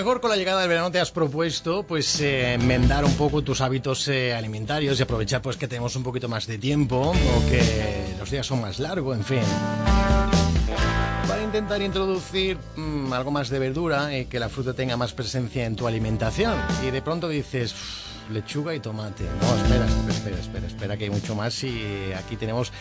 [0.00, 3.60] mejor con la llegada del verano te has propuesto pues eh, enmendar un poco tus
[3.60, 8.14] hábitos eh, alimentarios y aprovechar pues que tenemos un poquito más de tiempo o que
[8.18, 9.42] los días son más largos, en fin.
[11.28, 15.66] Para intentar introducir mm, algo más de verdura y que la fruta tenga más presencia
[15.66, 16.54] en tu alimentación.
[16.82, 19.24] Y de pronto dices, "Uf, lechuga y tomate.
[19.40, 22.72] No, espera, espera, espera, espera, espera, que hay mucho más y aquí tenemos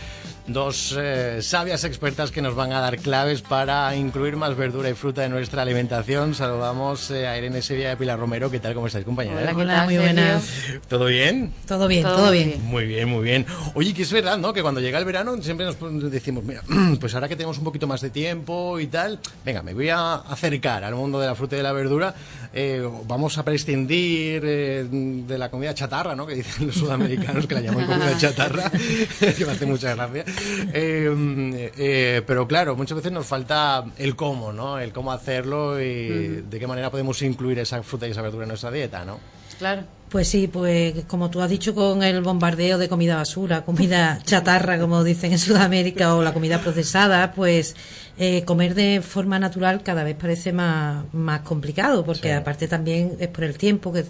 [0.48, 4.94] dos eh, sabias expertas que nos van a dar claves para incluir más verdura y
[4.94, 6.34] fruta en nuestra alimentación.
[6.34, 8.50] Saludamos eh, a Irene Sevilla y a Pilar Romero.
[8.50, 8.74] ¿Qué tal?
[8.74, 9.42] ¿Cómo estáis, compañeras?
[9.44, 10.44] Hola, ¿qué Hola, tal, muy buenas.
[10.88, 11.54] ¿Todo bien?
[11.68, 12.48] Todo bien, Todo bien.
[12.50, 12.66] bien.
[12.66, 13.46] Muy bien, muy bien.
[13.76, 14.54] Oye, que es verdad, ¿no?
[14.54, 16.62] Que cuando llega el verano siempre nos decimos, mira,
[17.00, 20.16] pues ahora que tenemos un poquito más de tiempo y tal, venga, me voy a
[20.16, 22.14] acercar al mundo de la fruta y de la verdura.
[22.54, 26.28] eh, vamos a prescindir eh, de la comida chatarra, ¿no?
[26.28, 28.70] Que dicen los sudamericanos que la llaman comida chatarra,
[29.20, 30.26] que me hace mucha gracia.
[30.74, 34.80] Eh, eh, pero claro, muchas veces nos falta el cómo, ¿no?
[34.80, 38.50] El cómo hacerlo y de qué manera podemos incluir esa fruta y esa verdura en
[38.50, 39.20] nuestra dieta, ¿no?
[39.58, 39.99] Claro.
[40.10, 44.80] Pues sí, pues como tú has dicho con el bombardeo de comida basura, comida chatarra,
[44.80, 47.76] como dicen en Sudamérica, o la comida procesada, pues
[48.18, 52.34] eh, comer de forma natural cada vez parece más, más complicado, porque Sí.
[52.34, 54.04] aparte también es por el tiempo, que,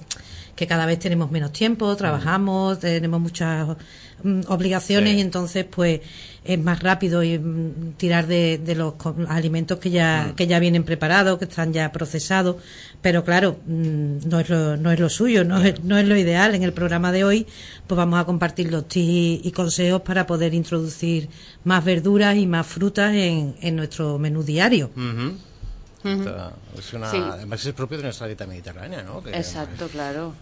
[0.56, 3.67] que cada vez tenemos menos tiempo, trabajamos, tenemos muchas
[4.23, 5.17] mm, obligaciones Sí.
[5.17, 6.00] y entonces pues
[6.44, 8.95] es más rápido y, mm, tirar de, de los
[9.28, 12.56] alimentos que ya, que ya vienen preparados, que están ya procesados,
[13.02, 16.15] pero claro, mm, no es lo, no es lo suyo, no es, no es lo
[16.15, 16.55] ideal.
[16.55, 17.45] En el programa de hoy
[17.87, 21.27] pues vamos a compartir los tips y consejos para poder introducir
[21.65, 24.91] más verduras y más frutas en, en nuestro menú diario.
[26.03, 27.17] Esta es una, Sí.
[27.17, 29.22] Además es propio de nuestra dieta mediterránea, ¿no?
[29.22, 30.33] Que- Exacto, claro.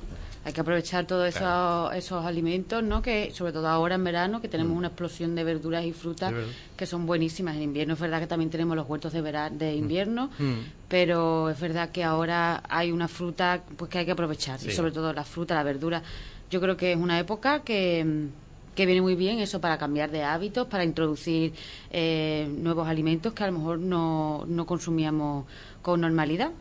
[0.48, 1.92] Hay que aprovechar todos esos, Claro.
[1.92, 3.02] esos alimentos, ¿no?
[3.02, 6.78] Que sobre todo ahora en verano, que tenemos una explosión de verduras y frutas Mm.
[6.78, 7.58] Que son buenísimas.
[7.58, 10.54] En invierno es verdad que también tenemos los huertos de vera- de invierno, Mm.
[10.88, 14.70] pero es verdad que ahora hay una fruta pues que hay que aprovechar Sí.
[14.70, 16.02] y sobre todo la fruta, la verdura.
[16.50, 18.28] Yo creo que es una época que
[18.74, 21.52] que viene muy bien eso para cambiar de hábitos, para introducir
[21.92, 25.46] eh, nuevos alimentos que a lo mejor no, no consumíamos
[25.82, 26.52] con normalidad.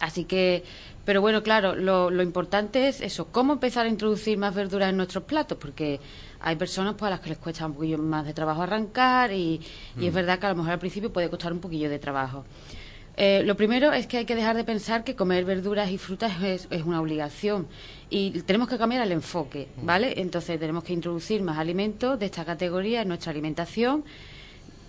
[0.00, 0.64] Así que,
[1.06, 4.98] pero bueno, claro, lo, lo importante es eso, cómo empezar a introducir más verduras en
[4.98, 6.00] nuestros platos, porque
[6.40, 9.60] hay personas pues, a las que les cuesta un poquillo más de trabajo arrancar y,
[9.98, 12.44] y es verdad que a lo mejor al principio puede costar un poquillo de trabajo.
[13.16, 16.42] Eh, lo primero es que hay que dejar de pensar que comer verduras y frutas
[16.42, 17.66] es, es una obligación
[18.10, 20.20] y tenemos que cambiar el enfoque, ¿vale?
[20.20, 24.04] Entonces tenemos que introducir más alimentos de esta categoría en nuestra alimentación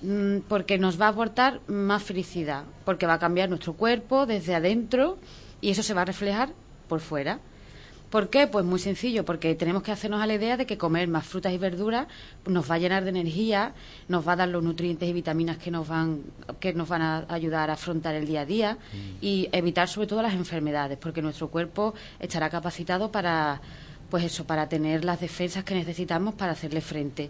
[0.01, 4.53] Mm, porque nos va a aportar más felicidad, porque va a cambiar nuestro cuerpo desde
[4.53, 5.17] adentro
[5.61, 6.49] y eso se va a reflejar
[6.87, 7.39] por fuera.
[8.09, 8.47] ¿Por qué?
[8.47, 11.51] Pues muy sencillo, porque tenemos que hacernos a la idea de que comer más frutas
[11.51, 12.07] y verduras
[12.45, 13.73] nos va a llenar de energía,
[14.07, 16.21] nos va a dar los nutrientes y vitaminas que nos van,
[16.61, 18.77] que nos van a ayudar a afrontar el día a día
[19.19, 23.59] y evitar sobre todo las enfermedades, porque nuestro cuerpo estará capacitado para,
[24.09, 27.29] pues eso, para tener las defensas que necesitamos para hacerle frente.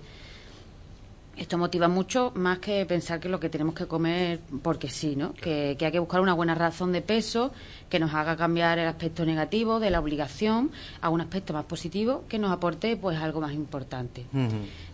[1.38, 5.34] Esto motiva mucho más que pensar que lo que tenemos que comer porque sí, ¿no?
[5.34, 7.52] Que, que hay que buscar una buena razón de peso
[7.90, 12.24] que nos haga cambiar el aspecto negativo de la obligación a un aspecto más positivo
[12.28, 14.26] que nos aporte pues algo más importante.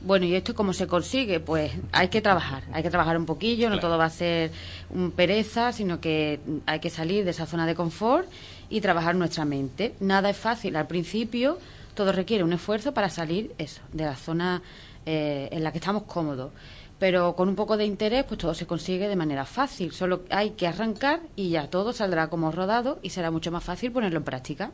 [0.02, 1.40] Bueno, ¿y esto cómo se consigue?
[1.40, 4.52] Pues hay que trabajar, hay que trabajar un poquillo, no todo va a ser
[4.90, 8.28] un pereza, sino que hay que salir de esa zona de confort
[8.70, 9.96] y trabajar nuestra mente.
[10.00, 11.58] Nada es fácil al principio,
[11.94, 14.62] todo requiere un esfuerzo para salir eso, de la zona
[15.06, 16.52] eh, en la que estamos cómodos.
[17.00, 19.92] Pero con un poco de interés, pues todo se consigue de manera fácil.
[19.92, 23.92] Solo hay que arrancar y ya todo saldrá como rodado y será mucho más fácil
[23.92, 24.72] ponerlo en práctica.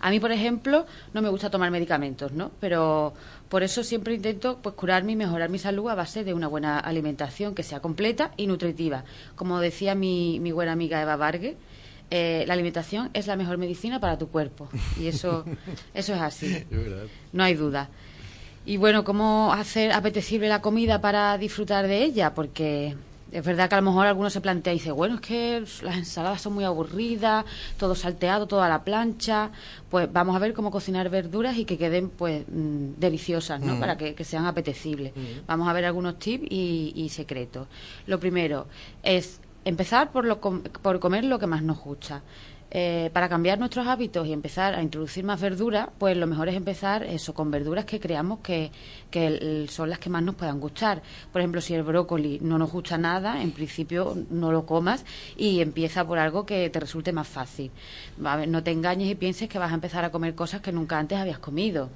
[0.00, 2.50] A mí, por ejemplo, no me gusta tomar medicamentos, ¿no?
[2.60, 3.14] Pero
[3.48, 6.78] por eso siempre intento pues curarme y mejorar mi salud a base de una buena
[6.78, 9.04] alimentación que sea completa y nutritiva.
[9.34, 11.56] Como decía mi, mi buena amiga Eva Vargue,
[12.10, 14.68] eh, la alimentación es la mejor medicina para tu cuerpo.
[15.00, 15.44] Y eso,
[15.94, 16.64] eso es así.
[17.32, 17.88] No hay duda.
[18.68, 22.34] Y bueno, ¿cómo hacer apetecible la comida para disfrutar de ella?
[22.34, 22.94] Porque
[23.32, 25.96] es verdad que a lo mejor alguno se plantea y dice, bueno, es que las
[25.96, 27.46] ensaladas son muy aburridas,
[27.78, 29.52] todo salteado, todo a la plancha.
[29.88, 33.76] Pues vamos a ver cómo cocinar verduras y que queden pues mm, deliciosas, ¿no?
[33.76, 33.80] Mm.
[33.80, 35.14] Para que, que sean apetecibles.
[35.46, 37.68] Vamos a ver algunos tips y, y secretos.
[38.06, 38.66] Lo primero
[39.02, 42.22] es empezar por, lo por comer lo que más nos gusta.
[42.70, 46.54] Eh, para cambiar nuestros hábitos y empezar a introducir más verduras, pues lo mejor es
[46.54, 48.70] empezar eso con verduras que creamos que,
[49.10, 51.00] que son las que más nos puedan gustar.
[51.32, 55.06] Por ejemplo, si el brócoli no nos gusta nada, en principio no lo comas
[55.36, 57.70] y empieza por algo que te resulte más fácil.
[58.18, 61.18] No te engañes y pienses que vas a empezar a comer cosas que nunca antes
[61.18, 61.88] habías comido.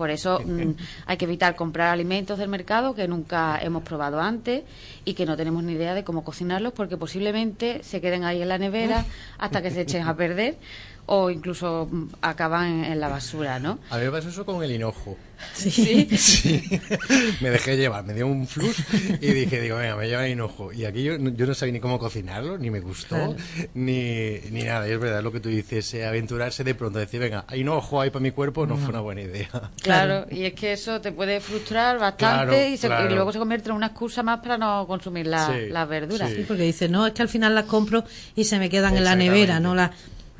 [0.00, 4.62] Por eso mm, hay que evitar comprar alimentos del mercado que nunca hemos probado antes
[5.04, 8.48] y que no tenemos ni idea de cómo cocinarlos porque posiblemente se queden ahí en
[8.48, 9.04] la nevera
[9.36, 10.56] hasta que se echen a perder
[11.12, 13.80] o incluso mm, acaban en, la basura, ¿no?
[13.90, 15.16] A mí me pasó eso con el hinojo.
[15.54, 16.06] Sí.
[16.16, 16.80] Sí.
[17.40, 18.76] me dejé llevar, me dio un flux
[19.20, 20.72] y dije, digo, venga, me lleva el hinojo.
[20.72, 23.34] Y aquí yo, yo no sabía ni cómo cocinarlo, ni me gustó,
[23.74, 24.88] ni, ni nada.
[24.88, 28.00] Y es verdad lo que tú dices, eh, aventurarse de pronto, decir, venga, hay hinojo
[28.00, 29.50] ahí para mi cuerpo, no, fue una buena idea.
[29.82, 32.78] Claro, y es que eso te puede frustrar bastante y,
[33.12, 36.30] luego se convierte en una excusa más para no consumir las verduras.
[36.30, 36.44] Sí.
[36.46, 38.04] porque dice, no, es que al final las compro
[38.36, 39.90] y se me quedan en la nevera, no las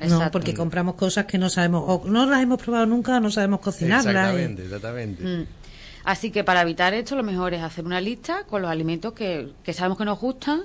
[0.08, 3.30] no, porque compramos cosas que no sabemos, o no las hemos probado nunca, o no
[3.30, 4.06] sabemos cocinarlas.
[4.06, 5.24] Exactamente, exactamente.
[5.24, 5.46] Mm.
[6.04, 9.52] Así que para evitar esto, lo mejor es hacer una lista con los alimentos que,
[9.62, 10.62] que sabemos que nos gustan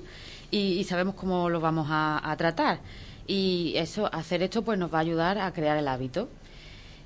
[0.51, 2.79] y, sabemos cómo los vamos a, tratar.
[3.27, 6.29] Y eso, hacer esto, pues nos va a ayudar a crear el hábito.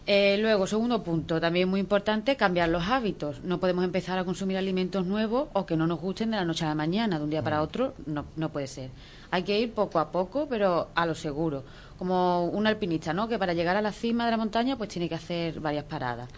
[0.06, 3.44] Eh, luego, segundo punto, también muy importante, cambiar los hábitos.
[3.44, 6.66] No podemos empezar a consumir alimentos nuevos o que no nos gusten de la noche
[6.66, 7.64] a la mañana, de un día para mm.
[7.64, 8.90] otro, no, no puede ser.
[9.31, 11.64] Hay que ir poco a poco, pero a lo seguro
[12.00, 13.28] como un alpinista, ¿no?
[13.28, 16.30] Que para llegar a la cima de la montaña pues tiene que hacer varias paradas.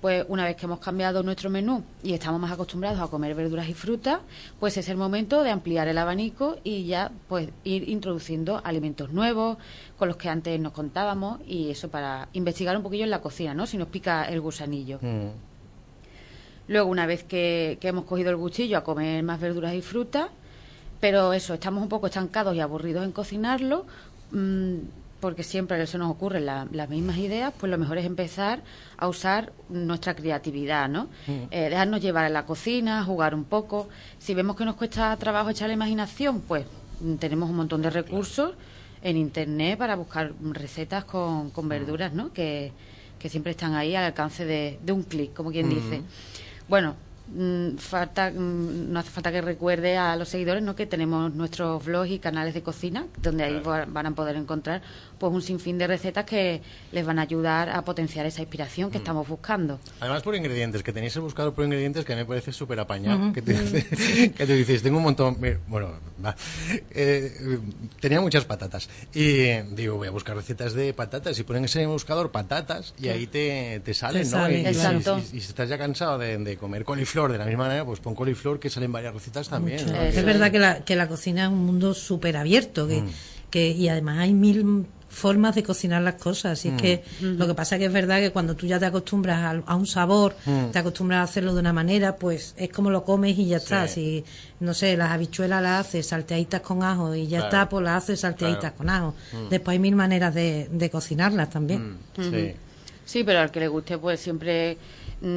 [0.00, 3.68] Pues una vez que hemos cambiado nuestro menú y estamos más acostumbrados a comer verduras
[3.68, 4.20] y frutas,
[4.60, 9.56] pues es el momento de ampliar el abanico y ya pues ir introduciendo alimentos nuevos
[9.96, 13.54] con los que antes nos contábamos y eso para investigar un poquillo en la cocina,
[13.54, 13.66] ¿no?
[13.66, 14.98] Si nos pica el gusanillo.
[15.00, 15.48] Mm.
[16.68, 20.28] Luego, una vez que, hemos cogido el gustillo a comer más verduras y frutas,
[21.00, 23.86] pero eso, estamos un poco estancados y aburridos en cocinarlo,
[24.30, 24.78] Mm,
[25.20, 28.62] porque siempre se nos ocurren las mismas ideas, pues lo mejor es empezar
[28.96, 31.08] a usar nuestra creatividad, ¿no?
[31.26, 31.32] Mm.
[31.50, 33.88] Eh, dejarnos llevar en la cocina, jugar un poco.
[34.20, 36.66] Si vemos que nos cuesta trabajo echar la imaginación, pues
[37.00, 38.52] mm, tenemos un montón de recursos
[39.02, 42.32] en Internet para buscar recetas con, verduras, ¿no?
[42.32, 42.72] Que,
[43.28, 46.02] siempre están ahí al alcance de, de un clic, como quien dice.
[46.68, 46.94] Bueno,
[47.30, 50.74] Mm, falta mm, no hace falta que recuerde a los seguidores ¿no?
[50.74, 54.80] que tenemos nuestros blogs y canales de cocina donde ahí van a poder encontrar
[55.18, 58.98] pues un sinfín de recetas que les van a ayudar a potenciar esa inspiración que
[58.98, 59.02] mm.
[59.02, 59.78] estamos buscando.
[60.00, 63.42] Además por ingredientes, que tenéis el buscador por ingredientes que me parece súper apañado, que,
[63.42, 63.54] te,
[64.36, 65.36] que, te, dices, tengo un montón,
[65.66, 65.90] bueno,
[66.90, 67.58] eh,
[68.00, 68.88] tenía muchas patatas.
[69.12, 73.26] Y digo, voy a buscar recetas de patatas y ponen ese buscador patatas y ahí
[73.26, 74.48] te, te salen, ¿no?
[74.48, 74.74] y,
[75.22, 78.70] si estás ya cansado de, comer coliflor de la misma manera, pues pon coliflor que
[78.70, 79.80] salen varias recetas también.
[79.88, 83.02] Es verdad que la, que la cocina es un mundo súper abierto que,
[83.50, 86.64] que, y además hay mil formas de cocinar las cosas.
[86.64, 87.38] Y es que mm.
[87.38, 90.36] lo que pasa que es verdad que cuando tú ya te acostumbras a, un sabor,
[90.44, 90.70] mm.
[90.70, 93.88] te acostumbras a hacerlo de una manera, pues es como lo comes y ya está.
[93.88, 94.24] Si,
[94.60, 98.20] no sé, las habichuelas las haces salteaditas con ajo y ya está, pues las haces
[98.20, 99.14] salteaditas con ajo.
[99.32, 99.48] Mm.
[99.48, 101.96] Después hay mil maneras de, de cocinarlas también.
[102.16, 102.54] Sí.
[103.04, 104.76] sí, pero al que le guste, pues siempre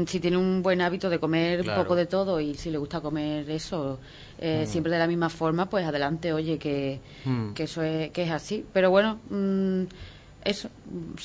[0.06, 3.50] si tiene un buen hábito de comer poco de todo y si le gusta comer
[3.50, 4.00] eso
[4.38, 7.54] eh, siempre de la misma forma, pues adelante, oye, que, hmm.
[7.54, 8.66] que eso es, que es así.
[8.74, 9.84] Pero bueno, mm,
[10.44, 10.70] eso,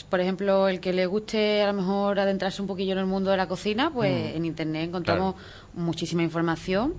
[0.08, 3.30] por ejemplo, el que le guste a lo mejor adentrarse un poquillo en el mundo
[3.30, 5.34] de la cocina, pues en Internet encontramos
[5.74, 6.94] muchísima información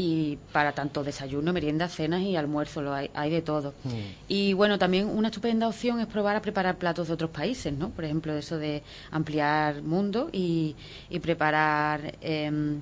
[0.00, 3.74] y para tanto desayuno, merienda, cenas y almuerzo, lo hay, hay de todo.
[3.82, 3.90] Hmm.
[4.28, 7.90] Y bueno, también una estupenda opción es probar a preparar platos de otros países, ¿no?
[7.90, 10.76] Por ejemplo, eso de ampliar mundo y,
[11.10, 12.14] y preparar...
[12.22, 12.78] Eh,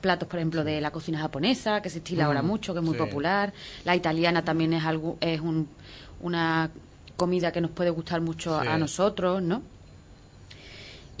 [0.00, 2.84] platos, por ejemplo, de la cocina japonesa, que se estila ahora mm, mucho, que es
[2.84, 3.52] muy popular.
[3.84, 5.68] La italiana también es algo, es un,
[6.20, 6.70] una
[7.16, 9.62] comida que nos puede gustar mucho a nosotros, ¿no?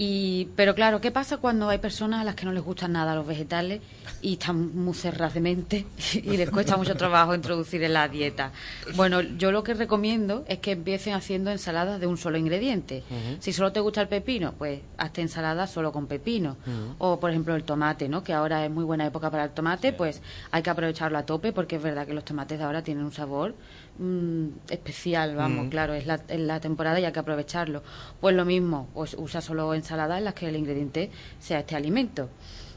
[0.02, 3.14] Y, pero claro, ¿qué pasa cuando hay personas a las que no les gustan nada
[3.14, 3.82] los vegetales
[4.22, 8.50] y están muy cerradas de mente y les cuesta mucho trabajo introducir en la dieta?
[8.96, 13.02] Bueno, yo lo que recomiendo es que empiecen haciendo ensaladas de un solo ingrediente.
[13.40, 16.56] Si solo te gusta el pepino, pues hazte ensalada solo con pepino.
[16.96, 18.24] O, por ejemplo, el tomate, ¿no?
[18.24, 21.52] Que ahora es muy buena época para el tomate, pues hay que aprovecharlo a tope
[21.52, 23.54] porque es verdad que los tomates de ahora tienen un sabor
[24.00, 25.68] Mm, especial, vamos, mm.
[25.68, 27.82] claro, es la, la, temporada y hay que aprovecharlo.
[28.18, 32.30] Pues lo mismo, pues usa solo ensaladas en las que el ingrediente sea este alimento.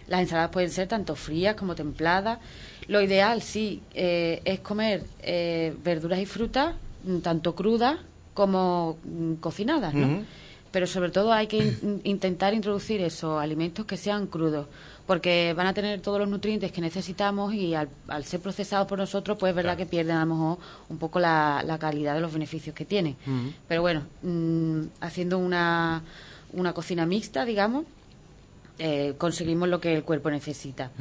[0.09, 2.39] Las ensaladas pueden ser tanto frías como templadas.
[2.87, 6.75] Lo ideal, sí, eh, es comer eh, verduras y frutas,
[7.05, 7.99] mm, tanto crudas
[8.33, 8.97] como
[9.39, 10.25] cocinadas, ¿no?
[10.71, 14.67] Pero sobre todo hay que intentar introducir esos alimentos que sean crudos
[15.05, 17.89] porque van a tener todos los nutrientes que necesitamos y al,
[18.23, 20.57] ser procesados por nosotros, pues es verdad que pierden a lo mejor
[20.89, 23.15] un poco la, calidad de los beneficios que tienen.
[23.67, 26.01] Pero bueno, mm, haciendo una,
[26.53, 27.85] una cocina mixta, digamos,
[28.79, 30.91] eh, conseguimos lo que el cuerpo necesita.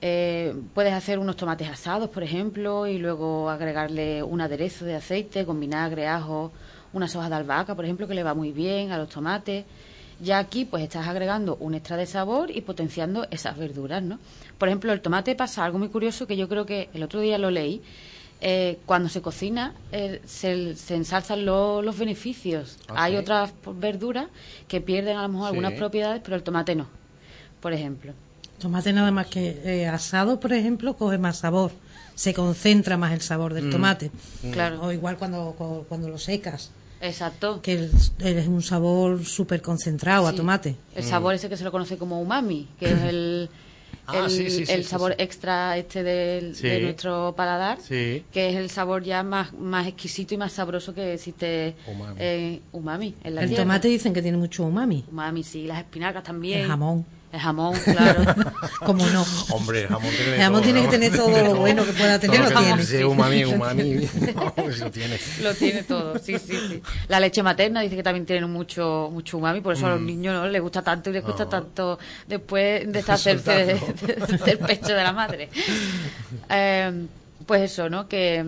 [0.00, 5.44] Eh, puedes hacer unos tomates asados, por ejemplo, y luego agregarle un aderezo de aceite
[5.44, 6.52] con vinagre, ajo,
[6.92, 9.64] unas hojas de albahaca, por ejemplo, que le va muy bien a los tomates.
[10.20, 14.18] Ya aquí pues estás agregando un extra de sabor y potenciando esas verduras, ¿no?
[14.58, 17.38] Por ejemplo, el tomate pasa algo muy curioso que yo creo que el otro día
[17.38, 17.82] lo leí.
[18.42, 22.76] Eh, cuando se cocina eh, se, ensalzan los beneficios.
[22.88, 24.26] Ah, Hay otras verduras
[24.68, 26.86] que pierden a lo mejor algunas propiedades, pero el tomate no,
[27.60, 28.12] por ejemplo.
[28.58, 31.72] Tomate nada más que eh, asado, por ejemplo, coge más sabor.
[32.14, 33.70] Se concentra más el sabor del mm.
[33.70, 34.10] tomate.
[34.42, 34.50] Mm.
[34.50, 34.82] Claro.
[34.82, 35.54] O igual cuando,
[35.88, 36.70] cuando lo secas.
[37.00, 37.60] Exacto.
[37.62, 37.88] Que
[38.18, 40.76] es un sabor súper concentrado a tomate.
[40.94, 43.50] El sabor ese que se lo conoce como umami, que es el,
[44.06, 49.86] ah, el, sabor extra este de nuestro paladar, que es el sabor ya más, más
[49.86, 52.62] exquisito y más sabroso que existe umami.
[52.72, 55.04] umami el tomate dicen que tiene mucho umami.
[55.10, 56.60] Umami, sí, las espinacas también.
[56.60, 57.04] El jamón.
[57.36, 58.24] El jamón, claro.
[58.86, 59.22] ¿Cómo no?
[59.50, 62.40] Hombre, el jamón tiene, el jamón tiene que tener todo lo bueno que pueda tener.
[62.40, 62.82] Lo tiene.
[62.82, 63.94] Sí, umami, umami.
[64.80, 65.18] lo tiene.
[65.42, 66.82] Lo tiene todo, sí, sí, sí.
[67.08, 70.06] La leche materna dice que también tiene mucho mucho umami, por eso a los mm.
[70.06, 73.82] niños no les gusta tanto y les gusta tanto después deshacerse
[74.46, 75.50] del pecho de la madre.
[76.48, 77.06] Eh,
[77.44, 78.08] pues eso, ¿no?
[78.08, 78.46] Que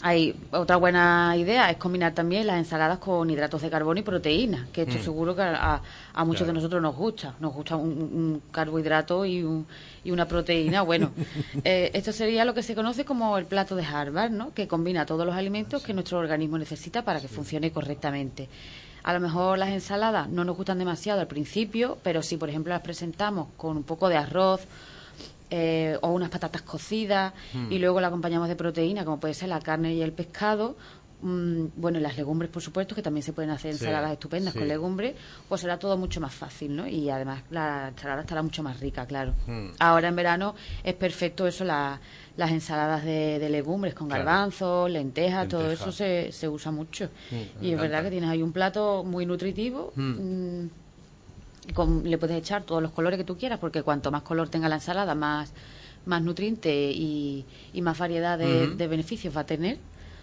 [0.00, 4.68] hay otra buena idea es combinar también las ensaladas con hidratos de carbono y proteínas,
[4.68, 5.02] que esto mm.
[5.02, 5.80] seguro que a,
[6.24, 7.34] muchos de nosotros nos gusta.
[7.40, 9.44] Nos gusta un, carbohidrato y,
[10.04, 10.82] y, una proteína.
[10.82, 11.10] Bueno,
[11.64, 14.54] eh, esto sería lo que se conoce como el plato de Harvard, ¿no?
[14.54, 18.48] que combina todos los alimentos que nuestro organismo necesita para que funcione correctamente.
[19.02, 22.72] A lo mejor las ensaladas no nos gustan demasiado al principio, pero si, por ejemplo,
[22.72, 24.60] las presentamos con un poco de arroz,
[25.50, 27.80] eh, o unas patatas cocidas y hmm.
[27.80, 30.76] luego la acompañamos de proteína, como puede ser la carne y el pescado.
[31.20, 34.68] Mm, bueno, y las legumbres, por supuesto, que también se pueden hacer ensaladas estupendas con
[34.68, 35.16] legumbres,
[35.48, 36.86] pues será todo mucho más fácil, ¿no?
[36.86, 39.34] Y además la ensalada estará mucho más rica, claro.
[39.46, 39.70] Hmm.
[39.80, 41.98] Ahora en verano es perfecto eso, las
[42.50, 47.10] ensaladas de, legumbres con garbanzos, lentejas, todo eso se, se usa mucho.
[47.30, 49.92] Hmm, y es verdad que tienes ahí un plato muy nutritivo.
[51.76, 54.68] Mm, le puedes echar todos los colores que tú quieras, porque cuanto más color tenga
[54.68, 55.52] la ensalada, más,
[56.06, 57.44] más nutriente y,
[57.82, 59.78] más variedad de, beneficios va a tener.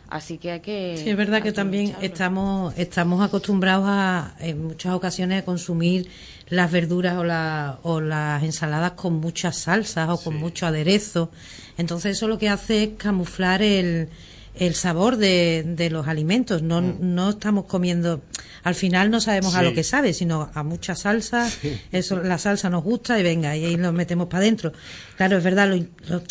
[0.08, 0.98] Así que hay que.
[0.98, 6.08] Sí, es verdad que también estamos, estamos acostumbrados a, en muchas ocasiones, a consumir
[6.50, 11.32] las verduras o, la, o las ensaladas con muchas salsas o con mucho aderezo.
[11.78, 14.10] Entonces, eso lo que hace es camuflar el,
[14.58, 16.62] el sabor de, de los alimentos.
[16.62, 16.98] No, mm.
[17.02, 18.22] no estamos comiendo
[18.66, 21.48] al final no sabemos a lo que sabe, sino a mucha salsa,
[21.92, 24.74] eso, la salsa nos gusta y venga, y ahí nos metemos para adentro.
[25.18, 25.72] Claro, es verdad,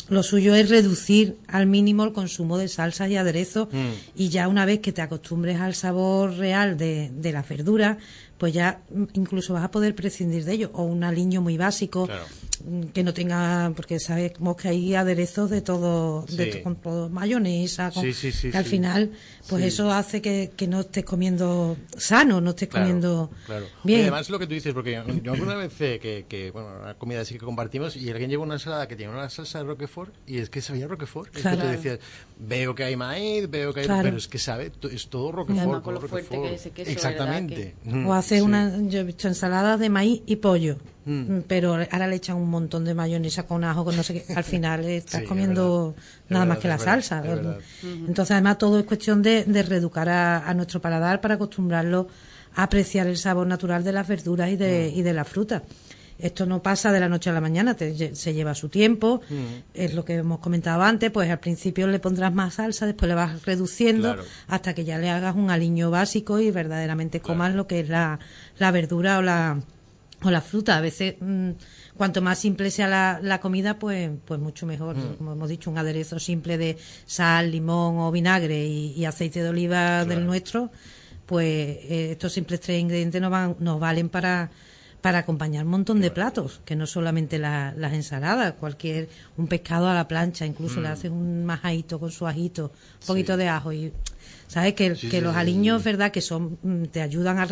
[0.08, 3.90] lo, suyo es reducir al mínimo el consumo de salsas y aderezos mm.
[4.16, 7.98] y ya una vez que te acostumbres al sabor real de, de la verdura,
[8.38, 8.82] pues ya
[9.14, 10.70] incluso vas a poder prescindir de ello.
[10.74, 12.08] O un aliño muy básico,
[12.92, 18.02] que no tenga, porque sabemos que hay aderezos de todo, de con todo mayonesa, con,
[18.02, 19.10] que al final,
[19.48, 23.30] pues eso hace que, no estés comiendo sano, no estés comiendo
[23.82, 24.02] bien.
[24.02, 27.34] además lo que tú dices, porque yo alguna vez que, que, bueno, una comida así
[27.34, 30.48] que compartimos y alguien lleva una ensalada que tiene una salsa de Roquefort y es
[30.48, 31.36] que sabía Roquefort.
[31.36, 31.98] Es que tú decías,
[32.38, 35.82] veo que hay maíz, veo que hay, pero es que sabe, es todo Roquefort.
[35.82, 37.74] Con lo fuerte que ese queso, Exactamente.
[38.24, 40.76] O hace una, yo he visto ensaladas de maíz y pollo
[41.06, 41.36] Mm.
[41.36, 44.32] Mm, pero ahora le echan un montón de mayonesa con ajo, con no sé qué.
[44.36, 45.94] Al final estás comiendo
[46.28, 47.22] nada más que la salsa.
[47.82, 52.08] Entonces, además, todo es cuestión de, de reeducar a, nuestro paladar para acostumbrarlo
[52.54, 54.98] a apreciar el sabor natural de las verduras y de, mm.
[54.98, 55.62] y de la fruta.
[56.18, 59.20] Esto no pasa de la noche a la mañana, se lleva su tiempo,
[59.74, 63.14] es lo que hemos comentado antes, pues al principio le pondrás más salsa, después le
[63.14, 64.16] vas reduciendo
[64.46, 68.18] hasta que ya le hagas un aliño básico y verdaderamente comas lo que es la,
[68.58, 69.60] la verdura o la,
[70.22, 70.76] o la fruta.
[70.76, 71.50] A veces, mm,
[71.96, 74.96] cuanto más simple sea la, la, comida, pues, pues mucho mejor.
[74.96, 75.16] Mm.
[75.16, 80.04] Como hemos dicho, un aderezo simple de sal, limón o vinagre y, aceite de oliva
[80.04, 80.70] del nuestro,
[81.26, 84.50] pues eh, estos simples tres ingredientes nos, van, nos valen para,
[85.04, 89.92] para acompañar un montón de platos, que no solamente las ensaladas, cualquier, un pescado a
[89.92, 90.92] la plancha, incluso le mm.
[90.92, 93.92] haces un majadito con su ajito, un poquito de ajo y
[94.46, 94.72] ¿Sabes?
[94.72, 96.10] Que, que los aliños, ¿verdad?
[96.10, 97.46] Que son mm, te ayudan a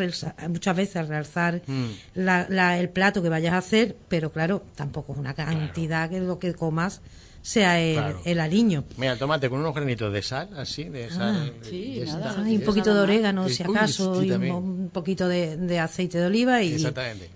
[0.49, 1.89] muchas veces a realzar mm.
[2.15, 6.39] la, el plato que vayas a hacer, pero claro, tampoco es una cantidad que lo
[6.39, 7.03] que comas
[7.43, 8.85] sea el, aliño.
[8.97, 11.55] Mira, tomate con unos granitos de sal, así, de ah, sal.
[11.63, 12.03] sí,
[12.47, 16.77] y un poquito de orégano, si acaso, y un, poquito de, aceite de oliva y,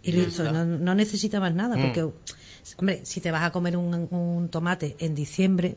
[0.02, 0.50] y listo.
[0.52, 1.82] No, necesita más nada, mm.
[1.82, 2.08] porque
[2.78, 5.76] Hombre, si te vas a comer un, tomate en diciembre,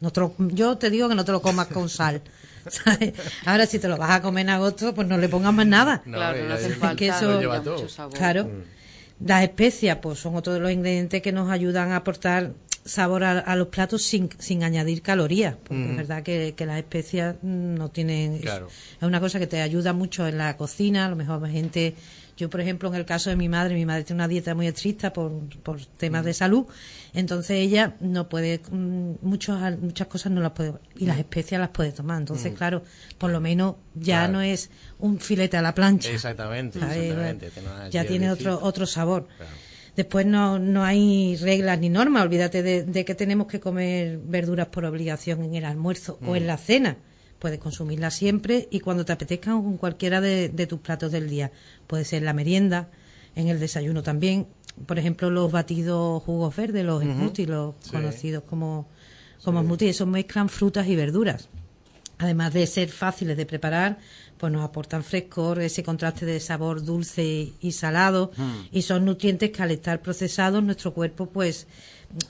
[0.00, 0.12] no
[0.48, 2.22] yo te digo que no te lo comas con sal.
[3.46, 6.02] Ahora, si te lo vas a comer en agosto, pues no le pongas más nada.
[6.02, 7.40] claro, no hace falta, eso,
[8.12, 8.44] Claro.
[8.44, 9.26] Mm.
[9.26, 12.52] Las especias, pues son otro de los ingredientes que nos ayudan a aportar
[12.88, 17.90] sabor a, los platos sin, sin añadir calorías, porque es verdad que, las especias no
[17.90, 18.40] tienen...
[18.42, 18.50] Es,
[19.02, 21.94] una cosa que te ayuda mucho en la cocina, a lo mejor gente...
[22.36, 24.68] Yo, por ejemplo, en el caso de mi madre, mi madre tiene una dieta muy
[24.68, 25.32] estricta por,
[25.64, 26.66] por temas de salud,
[27.12, 31.70] entonces ella no puede, mm, muchas muchas cosas no las puede, y las especias las
[31.70, 32.20] puede tomar.
[32.20, 32.84] Entonces, claro,
[33.18, 36.12] por lo menos ya no es un filete a la plancha.
[36.12, 37.50] Exactamente, exactamente.
[37.90, 39.26] Ya tiene otro, otro sabor.
[39.98, 42.22] Después no, no hay reglas ni normas.
[42.22, 46.46] Olvídate de, que tenemos que comer verduras por obligación en el almuerzo o en mm.
[46.46, 46.96] la cena.
[47.40, 51.50] Puedes consumirlas siempre y cuando te apetezca con cualquiera de, tus platos del día.
[51.88, 52.90] Puede ser la merienda,
[53.34, 54.46] en el desayuno también.
[54.86, 58.86] Por ejemplo, los batidos jugos verdes, los smoothies, los conocidos como,
[59.42, 61.48] como smoothies, esos mezclan frutas y verduras.
[62.18, 63.98] Además de ser fáciles de preparar,
[64.38, 68.68] pues nos aportan frescor, ese contraste de sabor dulce y salado, hmm.
[68.72, 71.66] y son nutrientes que al estar procesados nuestro cuerpo pues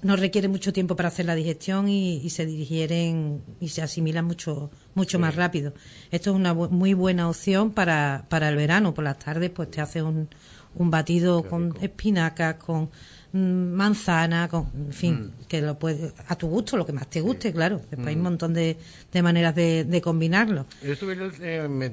[0.02, 4.70] no requiere mucho tiempo para hacer la digestión y, se digieren y se asimilan mucho
[4.94, 5.72] mucho más rápido.
[6.10, 8.92] Esto es una muy buena opción para, para el verano.
[8.92, 10.28] Por las tardes pues te haces un,
[10.74, 15.46] un batido con espinacas, con Mm, manzana, con, en fin, mm.
[15.46, 17.80] que lo puede, a tu gusto, lo que más te guste, claro.
[17.90, 18.24] Después hay un mm.
[18.24, 18.76] montón de,
[19.12, 20.66] de maneras de, de, combinarlo.
[20.82, 21.90] Yo estuve, eh, me,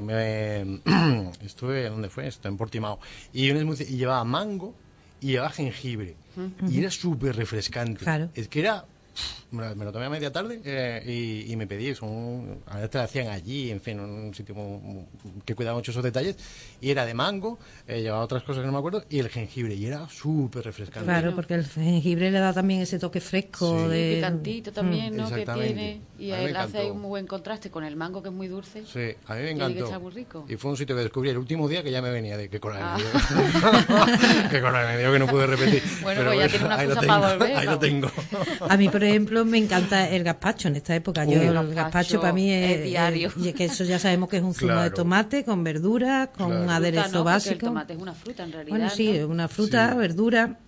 [0.00, 0.80] me,
[1.44, 2.48] estuve, ¿dónde fue esto?
[2.48, 2.98] En Portimao.
[3.32, 4.74] Y, y llevaba mango
[5.20, 6.16] y llevaba jengibre.
[6.68, 8.04] Y era súper refrescante.
[8.04, 8.28] Claro.
[8.34, 8.84] Es que era
[9.50, 13.04] me lo tomé a media tarde eh, y, me pedí, un, a veces te lo
[13.04, 14.54] hacían allí, en fin, un sitio
[15.44, 16.36] que cuidaba mucho esos detalles,
[16.80, 19.74] y era de mango, eh, llevaba otras cosas que no me acuerdo, y el jengibre,
[19.74, 21.06] y era súper refrescante.
[21.06, 23.88] Claro, porque el jengibre le da también ese toque fresco.
[23.88, 24.16] De...
[24.16, 25.16] Picantito también, mm.
[25.16, 25.30] ¿no?
[25.30, 28.48] Que tiene, y él hace un muy buen contraste con el mango que es muy
[28.48, 28.84] dulce.
[28.84, 30.00] Sí, a mí me encantó.
[30.00, 30.44] muy rico.
[30.48, 32.60] Y fue un sitio que descubrí el último día que ya me venía de que
[32.60, 32.96] con el ah.
[34.50, 35.82] que con el medio que no pude repetir.
[36.02, 37.56] Bueno, pues ya tiene una cosa para volver.
[37.56, 38.10] Ahí lo tengo.
[38.68, 41.24] A mí, por ejemplo, me encanta el gazpacho en esta época.
[41.24, 43.30] Yo, el gazpacho, para mí es, diario.
[43.56, 47.24] que eso ya sabemos que es un zumo de tomate con verdura, con un aderezo
[47.24, 47.66] básico.
[47.66, 48.76] El tomate es una fruta en realidad.
[48.76, 50.58] Bueno, sí, es una fruta, verdura.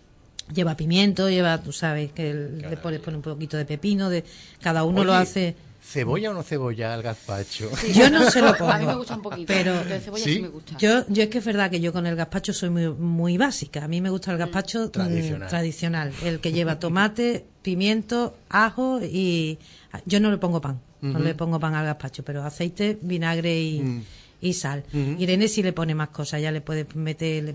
[0.54, 4.24] Lleva pimiento, lleva, tú sabes, que le pones un poquito de pepino, de
[4.62, 5.54] cada uno lo hace
[5.88, 7.70] ¿Cebolla o no cebolla al gazpacho?
[7.94, 8.70] Yo no se lo pongo.
[8.72, 10.42] A mí me gusta un poquito, pero cebolla ¿Sí?
[10.42, 10.76] me gusta.
[10.76, 13.84] Yo, yo es que es verdad que yo con el gazpacho soy muy, muy básica.
[13.84, 15.48] A mí me gusta el gazpacho mm, tradicional.
[15.48, 16.12] tradicional.
[16.22, 19.58] El que lleva tomate, pimiento, ajo y...
[20.04, 20.78] Yo no le pongo pan.
[21.00, 23.80] No le pongo pan al gazpacho, pero aceite, vinagre y...
[23.80, 24.02] Mm
[24.40, 24.84] y sal.
[24.92, 27.54] Irene sí le pone más cosas, ya le puede meter,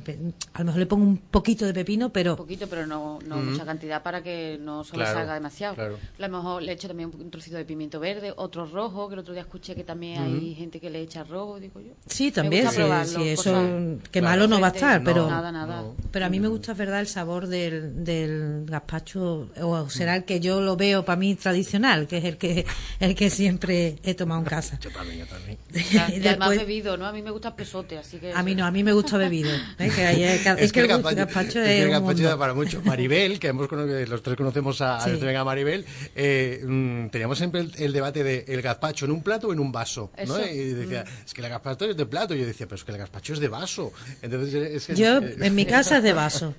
[0.53, 2.31] a lo mejor le pongo un poquito de pepino, pero...
[2.31, 5.81] Un poquito, pero no, no mucha cantidad para que no solo salga demasiado.
[5.81, 9.19] A lo mejor le echo también un trocito de pimiento verde, otro rojo, que el
[9.19, 11.93] otro día escuché que también hay gente que le echa rojo, digo yo.
[12.07, 15.29] Sí, también, sí, eso, que malo no va a estar, pero...
[15.29, 15.83] Nada, nada.
[16.11, 20.39] Pero a mí me gusta, verdad, el sabor del, del gazpacho, o será el que
[20.39, 22.65] yo lo veo para mí tradicional, que es el que
[22.99, 24.79] el que siempre he tomado en casa.
[24.79, 25.57] Yo también, yo también.
[26.81, 27.05] ¿no?
[27.05, 28.33] A mí me gusta pesote, así que...
[28.33, 29.49] A mí no, a mí me gusta bebido.
[29.79, 30.41] ¿eh?
[30.57, 32.81] es, que, el gazpacho, es, el para mucho.
[32.83, 38.23] Maribel, que hemos, los tres conocemos a, a Maribel, eh, mm, teníamos siempre el, debate
[38.23, 40.39] de el gazpacho en un plato o en un vaso, ¿no?
[40.45, 41.25] Y decía, mm.
[41.25, 42.33] es que el gazpacho es de plato.
[42.35, 43.91] Y yo decía, pero es que el gazpacho es de vaso.
[44.21, 46.53] Entonces, yo, en mi casa es de vaso.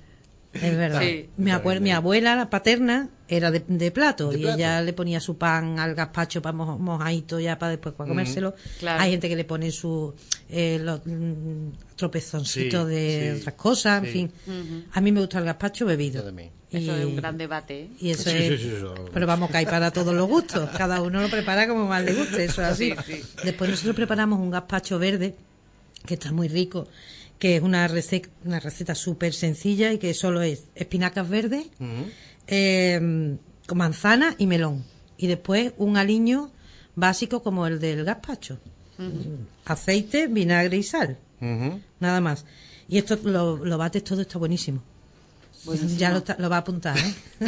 [0.55, 1.01] Es verdad.
[1.37, 5.95] mi, mi abuela, la paterna, era de, plato y ella le ponía su pan al
[5.95, 8.55] gazpacho para mojadito ya para después para comérselo.
[8.85, 10.13] Hay gente que le pone su
[10.49, 14.31] eh, los, mm, tropezoncitos de otras cosas, en fin.
[14.93, 16.23] A mí me gusta el gazpacho bebido.
[16.71, 17.89] Eso es un gran debate.
[17.99, 18.29] Y eso
[19.13, 20.69] pero vamos, que hay para todos los gustos.
[20.77, 22.93] Cada uno lo prepara como más le guste, eso es así.
[23.43, 25.35] Después nosotros preparamos un gazpacho verde,
[26.05, 26.87] que está muy rico,
[27.39, 31.67] que es una receta, una receta súper sencilla y que solo es espinacas verdes,
[32.47, 33.37] eh,
[33.67, 34.83] con manzana y melón.
[35.17, 36.51] Y después un aliño
[36.95, 38.59] básico como el del gazpacho.
[39.65, 41.17] Aceite, vinagre y sal.
[41.99, 42.45] Nada más.
[42.87, 44.83] Y esto lo, lo bates todo, está buenísimo.
[45.97, 47.13] Ya lo, va a apuntar, ¿eh?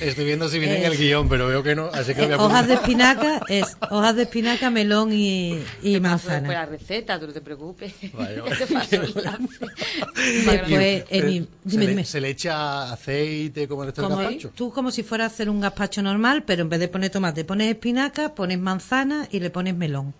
[0.00, 2.38] Estoy viendo si viene en el guion, pero veo que no, así que voy a
[2.38, 6.46] Hojas de espinaca es hojas de espinaca, melón y, y manzana.
[6.46, 7.94] Pues la receta, tú no te preocupes.
[8.12, 8.90] Vale, Después,
[11.10, 12.04] dime, se, dime.
[12.04, 14.50] se le echa aceite como en este gazpacho.
[14.54, 17.44] Tú como si fuera a hacer un gazpacho normal, pero en vez de poner tomate,
[17.44, 20.14] pones espinaca, pones manzana y le pones melón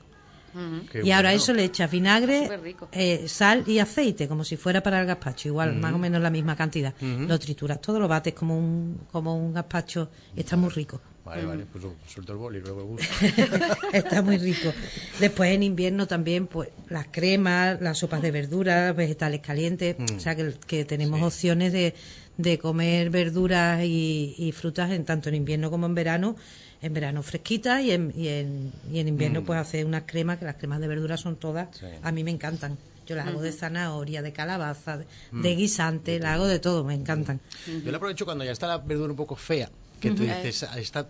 [1.03, 2.49] y ahora eso le echas vinagre,
[2.93, 6.31] eh, sal y aceite, como si fuera para el gazpacho, igual, más o menos la
[6.31, 6.95] misma cantidad.
[7.01, 11.67] Lo trituras todo, lo bates como un, como un gazpacho, está muy rico, Vale, vale,
[11.71, 13.07] pues suelto el boli y luego el gusto.
[13.93, 14.73] Está muy rico.
[15.21, 20.17] Después en invierno también, pues las cremas, las sopas de verduras, vegetales calientes, Mm.
[20.17, 21.95] o sea que, que tenemos opciones de,
[22.39, 26.35] de comer verduras y, y frutas en tanto en invierno como en verano.
[26.83, 30.45] En verano fresquitas y en, y en, y en invierno pues hacer unas cremas, que
[30.45, 31.73] las cremas de verduras son todas, Mm.
[31.81, 31.87] Sí.
[32.03, 32.77] a mí me encantan.
[33.07, 35.43] Yo las hago de zanahoria, de calabaza, de, Mm.
[35.43, 37.41] de guisante, las hago de todo, me encantan.
[37.85, 40.79] Yo la aprovecho cuando ya está la verdura un poco fea, que tú dices, "Ah,
[40.81, 41.09] está,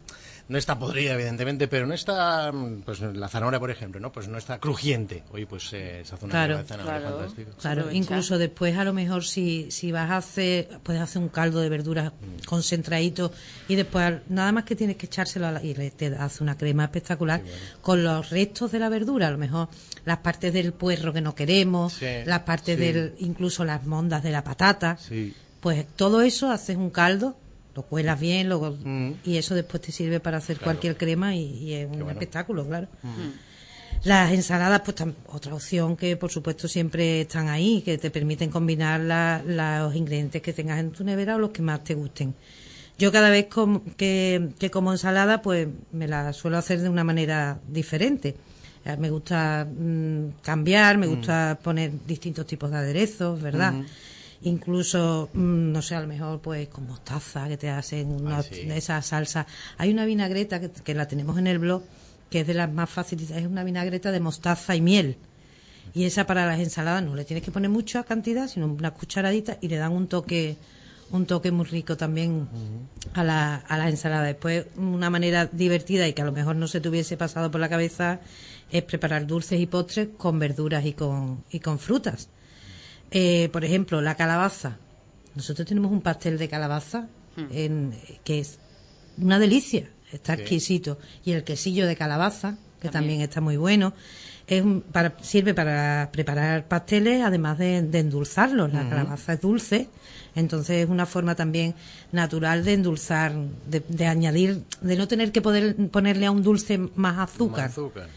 [0.48, 4.12] no está podrida, evidentemente, pero no está, mm, pues la zanahoria, por ejemplo, ¿no?
[4.12, 5.22] Pues no está crujiente.
[5.33, 6.59] Oye, pues eh, se hace una Claro.
[6.59, 7.16] de zanahoria Claro.
[7.18, 7.50] fantástico.
[7.61, 11.61] Claro, incluso después a lo mejor si, si vas a hacer, puedes hacer un caldo
[11.61, 12.12] de verduras
[12.46, 13.33] concentradito
[13.68, 16.57] y después nada más que tienes que echárselo a la- y le- te hace una
[16.57, 17.40] crema espectacular
[17.81, 19.68] con los restos de la verdura, a lo mejor
[20.05, 22.83] las partes del puerro que no queremos, Sí, las partes sí.
[22.85, 25.35] del, incluso las mondas de la patata, Sí.
[25.61, 27.37] pues todo eso haces un caldo,
[27.74, 29.12] lo cuelas bien, luego, Mm.
[29.24, 30.72] y eso después te sirve para hacer Claro.
[30.72, 32.11] cualquier crema y, y es un bueno.
[32.12, 32.88] espectáculo, claro.
[34.04, 34.96] Las ensaladas, pues
[35.28, 40.42] otra opción que por supuesto siempre están ahí, que te permiten combinar la- los ingredientes
[40.42, 42.35] que tengas en tu nevera o los que más te gusten.
[42.98, 47.04] Yo cada vez com- que, que como ensalada, pues me la suelo hacer de una
[47.04, 48.35] manera diferente.
[48.85, 53.74] Eh, Me gusta mm, cambiar, me gusta poner distintos tipos de aderezos, ¿verdad?
[54.44, 58.68] Incluso, mm, no sé, a lo mejor pues con mostaza que te hacen una, sí.
[58.70, 59.46] esa salsa.
[59.78, 61.83] Hay una vinagreta que, que la tenemos en el blog,
[62.31, 65.16] que es de las más fáciles, es una vinagreta de mostaza y miel.
[65.94, 69.59] Y esa para las ensaladas no le tienes que poner mucha cantidad, sino una cucharadita
[69.61, 70.57] y le dan un toque
[71.12, 72.48] un toque muy rico también
[73.12, 74.24] a la, a la ensalada.
[74.24, 77.61] Después, una manera divertida y que a lo mejor no se te hubiese pasado por
[77.61, 78.20] la cabeza
[78.70, 82.28] es preparar dulces y postres con verduras y con, y con frutas.
[83.12, 84.77] Eh, por ejemplo, la calabaza.
[85.35, 87.09] Nosotros tenemos un pastel de calabaza
[87.51, 87.94] en-
[88.25, 88.59] que es
[89.18, 90.40] una delicia, está Sí.
[90.42, 90.98] exquisito.
[91.25, 93.94] Y el quesillo de calabaza, que también, está muy bueno.
[94.46, 98.72] Es un- para, sirve para preparar pasteles, además de, de endulzarlos.
[98.72, 99.88] La calabaza es dulce,
[100.35, 101.75] entonces es una forma también
[102.11, 103.33] natural de endulzar,
[103.68, 107.64] de, de añadir, de no tener que poder ponerle a un dulce más azúcar.
[107.66, 108.09] Más azúcar.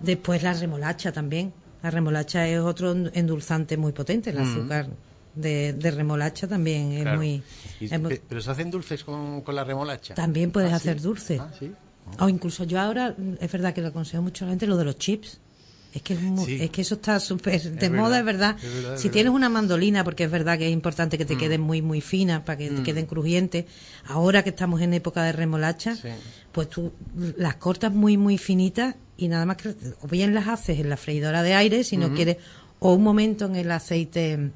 [0.00, 1.52] Después la remolacha también.
[1.82, 4.30] La remolacha es otro endulzante muy potente.
[4.30, 4.88] El azúcar
[5.34, 7.18] de, de remolacha también es Claro.
[7.18, 7.42] muy...
[7.80, 10.14] Es muy- pero se hacen dulces con, con la remolacha.
[10.14, 11.02] también puedes Ah, hacer ¿sí?
[11.04, 11.40] dulces.
[11.40, 11.72] Ah, sí.
[12.18, 14.76] O incluso yo ahora, mm, es verdad que lo aconsejo mucho a la gente, lo
[14.76, 15.38] de los chips.
[15.92, 16.56] Es que, es, mu- Sí.
[16.60, 18.56] es que eso está súper de verdad, moda, es verdad.
[18.62, 19.12] es verdad, es si verdad.
[19.12, 22.42] tienes una mandolina, porque es verdad que es importante que te queden muy, muy finas
[22.42, 23.64] para que te queden crujientes.
[24.06, 25.96] Ahora que estamos en época de remolacha,
[26.52, 26.92] pues tú
[27.36, 30.96] las cortas muy, muy finitas y nada más que, o bien las haces en la
[30.96, 32.38] freidora de aire, si no quieres,
[32.80, 34.50] o un momento en el aceite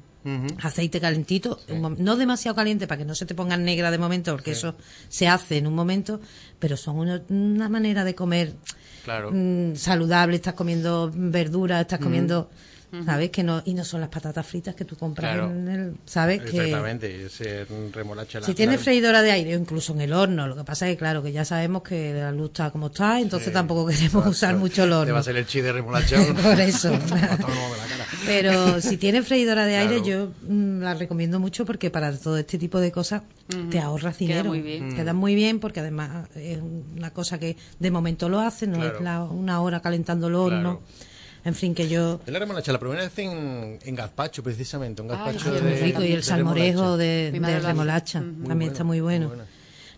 [0.63, 4.31] aceite calentito, un no demasiado caliente para que no se te pongan negra de momento,
[4.31, 4.75] porque eso
[5.07, 6.19] se hace en un momento,
[6.57, 8.53] pero son una, una manera de comer
[9.03, 9.29] Claro.
[9.31, 12.49] mm, saludable, estás comiendo verduras, estás comiendo,
[13.03, 13.29] ¿sabes?
[13.31, 15.49] que no Y no son las patatas fritas que tú compras Claro.
[15.51, 16.41] en el, ¿sabes?
[16.41, 18.39] Que, Exactamente, ese remolacha.
[18.39, 20.93] la- si tienes freidora de aire o incluso en el horno, lo que pasa es
[20.93, 24.55] que, claro, que ya sabemos que la luz está como está, entonces tampoco queremos usar
[24.55, 25.13] mucho el Te horno.
[25.13, 26.17] va a hacer el chi de remolacha.
[26.43, 26.91] Por eso.
[28.25, 32.57] Pero si tienes freidora de aire, yo mm, la recomiendo mucho porque para todo este
[32.57, 33.23] tipo de cosas
[33.69, 34.49] te ahorras Queda dinero.
[34.49, 34.95] muy bien.
[34.95, 36.59] Queda muy bien porque además es
[36.95, 40.81] una cosa que de momento lo hace, no es la- una hora calentando el horno.
[41.45, 42.19] En fin, que yo...
[42.25, 45.01] Es la remolacha, la primera vez en, en gazpacho, precisamente.
[45.01, 48.83] Un Ay, gazpacho de, muy rico y el de salmorejo de, de remolacha también está
[48.83, 49.31] bueno, muy bueno.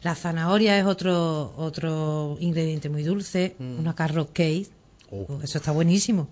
[0.04, 4.68] La zanahoria es otro otro ingrediente muy dulce, una carrot cake,
[5.10, 5.26] Oh.
[5.30, 6.28] Oh, eso está buenísimo.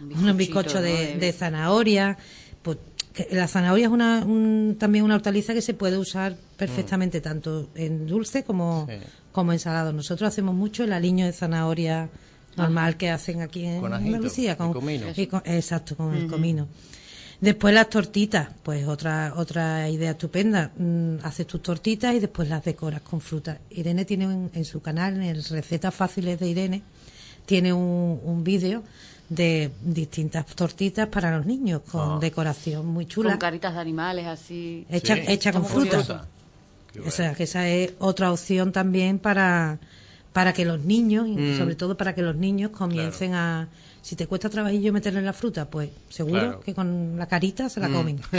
[0.00, 2.16] Un Un bizcocho de, De- de zanahoria,
[2.62, 2.78] pues
[3.12, 7.68] que la zanahoria es una, un- también una hortaliza que se puede usar perfectamente tanto
[7.74, 8.96] en dulce como, Sí.
[9.30, 9.92] como en salado.
[9.92, 12.08] Nosotros hacemos mucho el aliño de zanahoria
[12.56, 14.52] normal que hacen aquí en Con ajito Andalucía.
[14.52, 15.06] y Con, comino.
[15.16, 16.68] y con- exacto, con el comino.
[17.40, 20.70] Después las tortitas, pues otra otra idea estupenda.
[20.78, 23.58] Mm, haces tus tortitas y después las decoras con fruta.
[23.70, 26.82] Irene tiene en, en su canal, en el Recetas Fáciles de Irene,
[27.44, 28.82] tiene un, un vídeo
[29.28, 32.18] de distintas tortitas para los niños con Ah.
[32.20, 34.86] decoración muy chula, Con caritas de animales así.
[34.88, 35.22] hecha, Sí.
[35.26, 36.26] hecha con fruta.
[37.04, 39.78] O sea, que esa es otra opción también para,
[40.34, 41.56] para que los niños, y Mm.
[41.58, 43.68] sobre todo para que los niños comiencen a...
[44.02, 46.60] Si te cuesta trabajillo meterle la fruta, pues seguro Claro.
[46.60, 47.92] que con la carita se la Mm.
[47.94, 48.20] comen.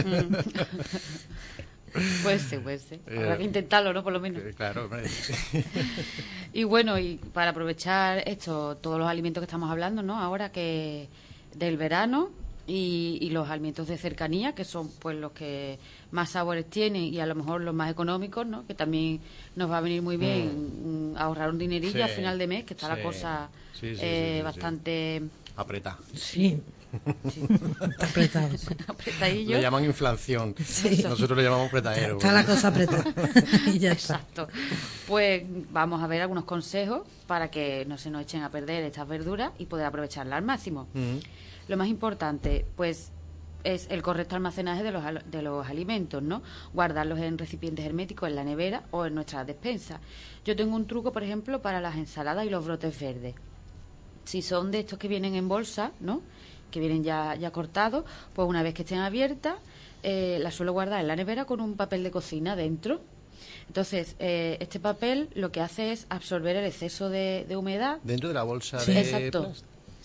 [2.23, 2.99] Puede ser, puede ser.
[3.07, 4.03] Eh, Habrá que intentarlo, ¿no?
[4.03, 4.43] Por lo menos.
[4.43, 5.03] Eh, Claro, hombre.
[6.53, 10.19] Y bueno, y para aprovechar esto, todos los alimentos que estamos hablando, ¿no?
[10.19, 11.07] Ahora que
[11.55, 12.29] del verano,
[12.67, 15.77] y, los alimentos de cercanía, que son pues los que
[16.11, 18.65] más sabores tienen y a lo mejor los más económicos, ¿no?
[18.65, 19.19] Que también
[19.55, 21.17] nos va a venir muy bien mm.
[21.17, 23.49] ahorrar un dinerillo al final de mes, que está la cosa
[23.81, 25.21] eh, bastante
[25.55, 25.99] apretada.
[26.13, 26.61] Sí.
[27.99, 28.49] apretado.
[29.47, 30.55] Lo llaman inflación.
[30.57, 32.17] Nosotros lo llamamos apretadero.
[32.17, 33.03] Está la cosa apretada.
[33.67, 34.47] Exacto.
[35.07, 39.07] Pues vamos a ver algunos consejos para que no se nos echen a perder estas
[39.07, 40.87] verduras y poder aprovecharlas al máximo.
[40.93, 41.17] Mm.
[41.67, 43.11] Lo más importante, pues
[43.65, 46.41] es el correcto almacenaje de los, de los alimentos, ¿no?
[46.73, 49.99] Guardarlos en recipientes herméticos en la nevera o en nuestra despensa.
[50.45, 53.33] Yo tengo un truco, por ejemplo, para las ensaladas y los brotes verdes.
[54.23, 56.21] Si son de estos que vienen en bolsa, ¿no?
[56.71, 59.55] Que vienen ya, ya cortados, pues una vez que estén abiertas,
[60.03, 63.01] eh, las suelo guardar en la nevera con un papel de cocina dentro.
[63.67, 67.97] Entonces, eh, este papel lo que hace es absorber el exceso de, humedad.
[68.03, 69.53] Dentro de la bolsa de Exacto.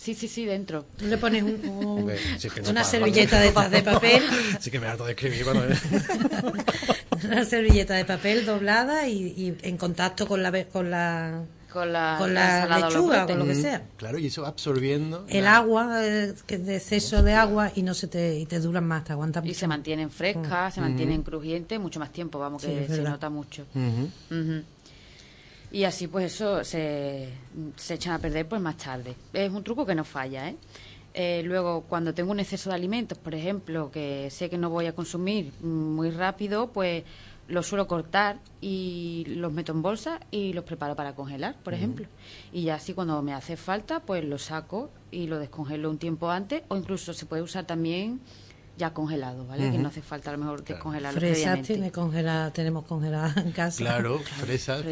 [0.01, 0.87] Sí, sí, sí, dentro.
[1.01, 4.23] Le pones una servilleta de, de, papel.
[4.59, 5.45] Sí que me harto de escribir.
[7.25, 12.33] una servilleta de papel doblada y, en contacto con la con la con la, con
[12.33, 13.83] la, lechuga o con lo que sea.
[13.99, 17.93] Claro, y eso va absorbiendo el agua, eh, que de exceso de agua y no
[17.93, 21.79] se te y te duran más, te aguantan Y se mantienen frescas, se mantienen crujientes
[21.79, 23.67] mucho más tiempo, vamos, que se nota mucho.
[25.73, 27.29] Y así pues eso se,
[27.77, 29.15] se echan a perder pues más tarde.
[29.33, 30.57] Es un truco que no falla, ¿eh?
[31.15, 31.43] ¿eh?
[31.45, 34.95] luego, cuando tengo un exceso de alimentos, por ejemplo, que sé que no voy a
[34.95, 37.05] consumir muy rápido, pues
[37.49, 42.07] los suelo cortar y los meto en bolsa y los preparo para congelar, por ejemplo.
[42.53, 46.31] Y ya así cuando me hace falta, pues lo saco y lo descongelo un tiempo
[46.31, 48.21] antes o incluso se puede usar también
[48.81, 49.71] ya congelado, ¿vale?
[49.71, 53.79] Que no hace falta a lo mejor descongelarlo Fresas tiene congelada, tenemos congelada en casa.
[53.79, 54.83] Claro, fresas.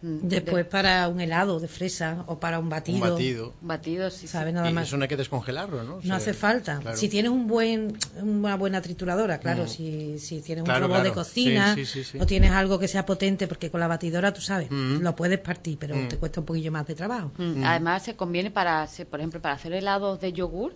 [0.00, 3.04] Mm, Después para un helado de fresa o para un batido.
[3.04, 3.54] Un batido.
[3.60, 4.26] Batido, sí.
[4.26, 4.52] ¿sabe?
[4.52, 4.88] Nada más.
[4.88, 6.00] eso no hay que descongelarlo, ¿no?
[6.02, 6.80] no hace falta.
[6.94, 9.68] Si tienes un buen, una buena trituradora, claro, mm.
[9.68, 11.76] si, si tienes un robot de cocina
[12.18, 15.00] o tienes algo que sea potente, porque con la batidora, tú sabes, mm.
[15.02, 17.32] lo puedes partir, pero te cuesta un poquillo más de trabajo.
[17.38, 20.72] Además, se conviene para, por ejemplo, para hacer helados de yogur,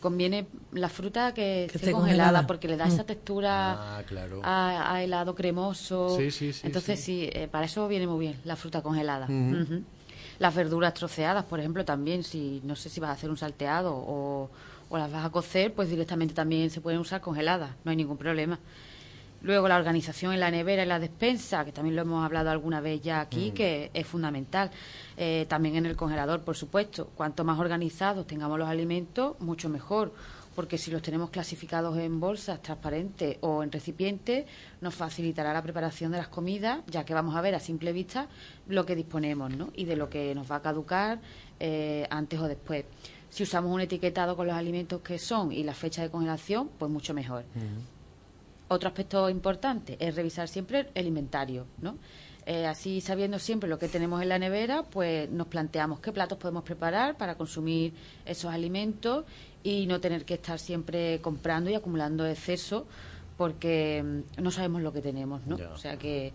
[0.00, 3.06] conviene la fruta que, esté congelada, porque le da esa mm.
[3.06, 3.98] textura
[4.42, 6.18] ah, a, helado cremoso.
[6.62, 9.28] Entonces, sí, eh, para eso viene muy bien la fruta congelada.
[10.38, 13.94] Las verduras troceadas, por ejemplo, también, si no sé si vas a hacer un salteado
[13.94, 14.50] o,
[14.88, 18.16] o las vas a cocer, pues directamente también se pueden usar congeladas, no hay ningún
[18.16, 18.58] problema.
[19.44, 22.80] Luego la organización en la nevera y la despensa, que también lo hemos hablado alguna
[22.80, 23.54] vez ya aquí, mm.
[23.54, 24.70] que es fundamental.
[25.18, 27.10] Eh, también en el congelador, por supuesto.
[27.14, 30.14] Cuanto más organizados tengamos los alimentos, mucho mejor.
[30.54, 34.46] Porque si los tenemos clasificados en bolsas transparentes o en recipientes,
[34.80, 38.28] nos facilitará la preparación de las comidas, ya que vamos a ver a simple vista
[38.66, 39.68] lo que disponemos ¿no?
[39.74, 41.20] y de lo que nos va a caducar
[41.60, 42.86] eh, antes o después.
[43.28, 46.90] Si usamos un etiquetado con los alimentos que son y la fecha de congelación, pues
[46.90, 47.44] mucho mejor.
[48.74, 51.96] Otro aspecto importante es revisar siempre el inventario, ¿no?
[52.44, 56.38] Eh, así, sabiendo siempre lo que tenemos en la nevera, pues nos planteamos qué platos
[56.38, 57.92] podemos preparar para consumir
[58.26, 59.26] esos alimentos
[59.62, 62.88] y no tener que estar siempre comprando y acumulando exceso
[63.36, 65.56] porque mm, no sabemos lo que tenemos, ¿no?
[65.72, 66.32] O sea que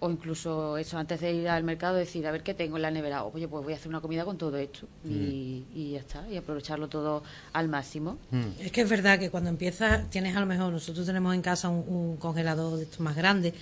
[0.00, 2.90] o incluso eso antes de ir al mercado decir a ver qué tengo en la
[2.90, 5.92] nevera oye pues voy a hacer una comida con todo esto y, mm.
[5.92, 8.18] ya está y aprovecharlo todo al máximo.
[8.30, 8.60] Mm.
[8.60, 11.68] es que es verdad que cuando empiezas tienes a lo mejor nosotros tenemos en casa
[11.68, 13.52] un, congelador de estos más grande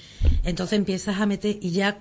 [0.45, 1.99] entonces empiezas a meter y ya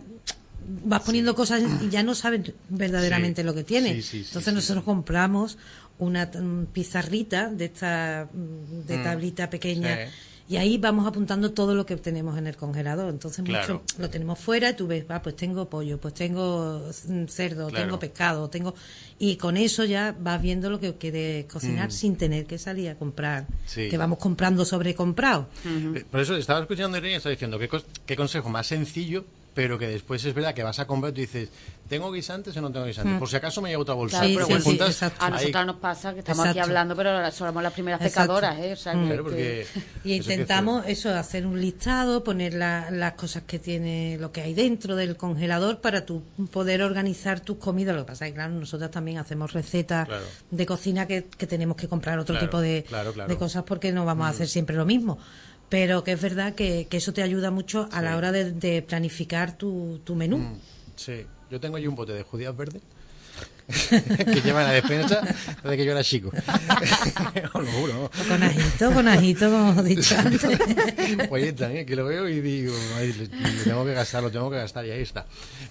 [0.86, 5.58] vas poniendo cosas y ya no sabes verdaderamente lo que tienes entonces nosotros compramos
[5.98, 6.30] una
[6.72, 9.04] pizarrita de esta de mm.
[9.04, 9.98] tablita pequeña
[10.50, 13.10] y ahí vamos apuntando todo lo que tenemos en el congelador.
[13.10, 16.90] Entonces, mucho lo tenemos fuera y tú ves, va, pues tengo pollo, pues tengo
[17.28, 18.74] cerdo, tengo pescado, tengo.
[19.20, 21.92] Y con eso ya vas viendo lo que quieres cocinar mm.
[21.92, 23.46] sin tener que salir a comprar.
[23.74, 25.48] Que vamos comprando sobre comprado.
[25.66, 27.70] Eh, por eso estaba escuchando a Irene y estaba diciendo, ¿qué,
[28.06, 29.26] ¿qué consejo más sencillo
[29.58, 31.50] pero que después es verdad que vas a comprar y dices,
[31.90, 33.16] ¿tengo guisantes o no tengo guisantes?
[33.16, 33.18] Mm.
[33.18, 34.22] Por si acaso me llevo otra bolsa.
[34.22, 38.56] pero a nosotros nos pasa que estamos aquí hablando, pero somos las primeras pecadoras.
[38.60, 38.78] ¿eh?
[38.94, 40.08] Mm.
[40.08, 44.96] y intentamos eso, hacer un listado, poner las cosas que tiene, lo que hay dentro
[44.96, 47.96] del congelador para tu poder organizar tus comidas.
[47.96, 50.08] Lo que pasa es que, claro, nosotros también hacemos recetas
[50.52, 52.86] de cocina que, tenemos que comprar otro tipo de,
[53.28, 55.18] de, cosas porque no vamos a hacer siempre lo mismo
[55.70, 59.58] pero que es verdad que, que eso te ayuda mucho a la hora de, planificar
[59.58, 60.38] tu, tu menú.
[60.38, 60.60] Mm,
[60.96, 62.82] sí, yo tengo allí un bote de judías verdes
[63.90, 65.22] que lleva la despensa
[65.62, 66.32] desde que yo era chico.
[67.54, 68.12] lo juro.
[68.28, 70.46] Con ajito, con ajito, como hemos dicho antes.
[71.30, 74.86] Oye, también que lo veo y digo, lo tengo que gastar, lo tengo que gastar
[74.86, 75.26] y ahí está.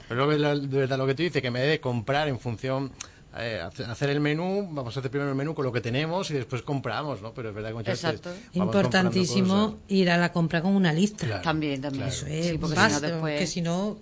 [0.08, 2.92] Pero de verdad lo que tú dices, que me debe comprar en función
[3.38, 6.34] eh, hacer el menú, vamos a hacer primero el menú con lo que tenemos y
[6.34, 7.32] después compramos, ¿no?
[7.34, 8.30] Pero es verdad que muchas Exacto.
[8.30, 11.40] veces Importantísimo ir a la compra con una lista.
[11.42, 12.08] También, también.
[12.08, 13.38] Eso es Sí, porque si no después...
[13.38, 13.98] que si no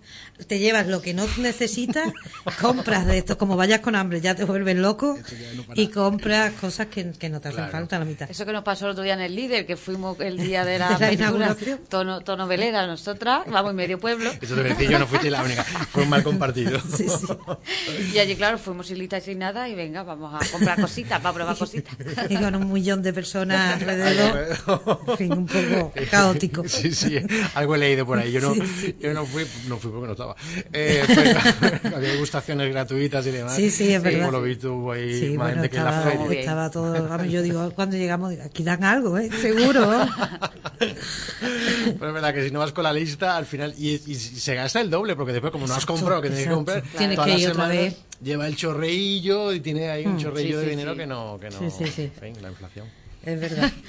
[0.46, 2.12] te llevas lo que no necesitas,
[2.60, 5.16] compras de esto, como vayas con hambre, ya te vuelves loco
[5.56, 7.72] no y compras cosas que, que no te hacen Claro.
[7.72, 8.30] falta a la mitad.
[8.30, 10.78] Eso que nos pasó el otro día en el líder, que fuimos el día de
[10.78, 11.80] la, De la inauguración.
[11.88, 14.30] tono, tono velera, nosotras, vamos, en medio pueblo.
[14.40, 15.62] Eso te voy a decir, yo no fuiste la única.
[15.64, 16.80] Fue un mal compartido.
[16.80, 17.26] Sí, sí.
[18.14, 21.20] Y allí, claro, fuimos sin lista y sin nada, y venga, vamos a comprar cositas,
[21.20, 21.94] para probar cositas.
[22.28, 24.48] Y con un millón de personas alrededor,
[25.08, 26.62] en fin, un poco caótico.
[26.68, 27.18] Sí, sí,
[27.54, 28.32] algo he leído por ahí.
[28.32, 28.96] Yo no, Sí, sí.
[29.00, 30.36] yo no fui, no fui porque no estaba.
[30.72, 33.54] Eh, pero había degustaciones gratuitas y demás.
[33.56, 34.20] Sí, sí, es verdad.
[34.26, 36.40] Como lo vi tú ahí, Sí, más bueno, gente que en la estaba, feria.
[36.40, 37.08] estaba todo.
[37.08, 39.30] vamos, yo digo, cuando llegamos, digo, aquí dan algo, ¿eh?
[39.40, 40.06] Seguro.
[40.78, 43.74] Pero es verdad que si no vas con la lista, al final.
[43.78, 46.54] Y, y se gasta el doble, porque después, como no has comprado, que tienes que
[46.54, 46.82] comprar.
[46.96, 47.96] Tienes que ir otra vez.
[48.24, 50.98] Lleva el chorreillo y tiene ahí un chorreillo sí, de dinero sí.
[50.98, 51.38] que no.
[51.40, 52.02] Que no Sí, sí, sí.
[52.20, 52.86] En fin, la inflación.
[53.24, 53.70] Es verdad.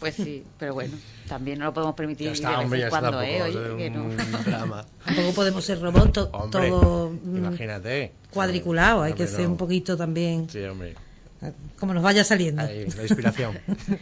[0.00, 0.92] Pues sí, pero bueno,
[1.28, 3.00] también no lo podemos permitir Ya de está, vez hombre, en ya está.
[3.00, 3.38] cuando, ¿eh?
[3.38, 4.08] tampoco, Oye, que no.
[4.44, 4.84] drama.
[5.02, 8.12] Tampoco podemos ser robots to- Hombre, todo mm, imagínate.
[8.30, 9.02] cuadriculado.
[9.02, 9.52] Hay que ser no.
[9.52, 10.94] un poquito también, Sí, hombre.
[11.78, 12.60] como nos vaya saliendo.
[12.62, 13.58] Ahí, la inspiración.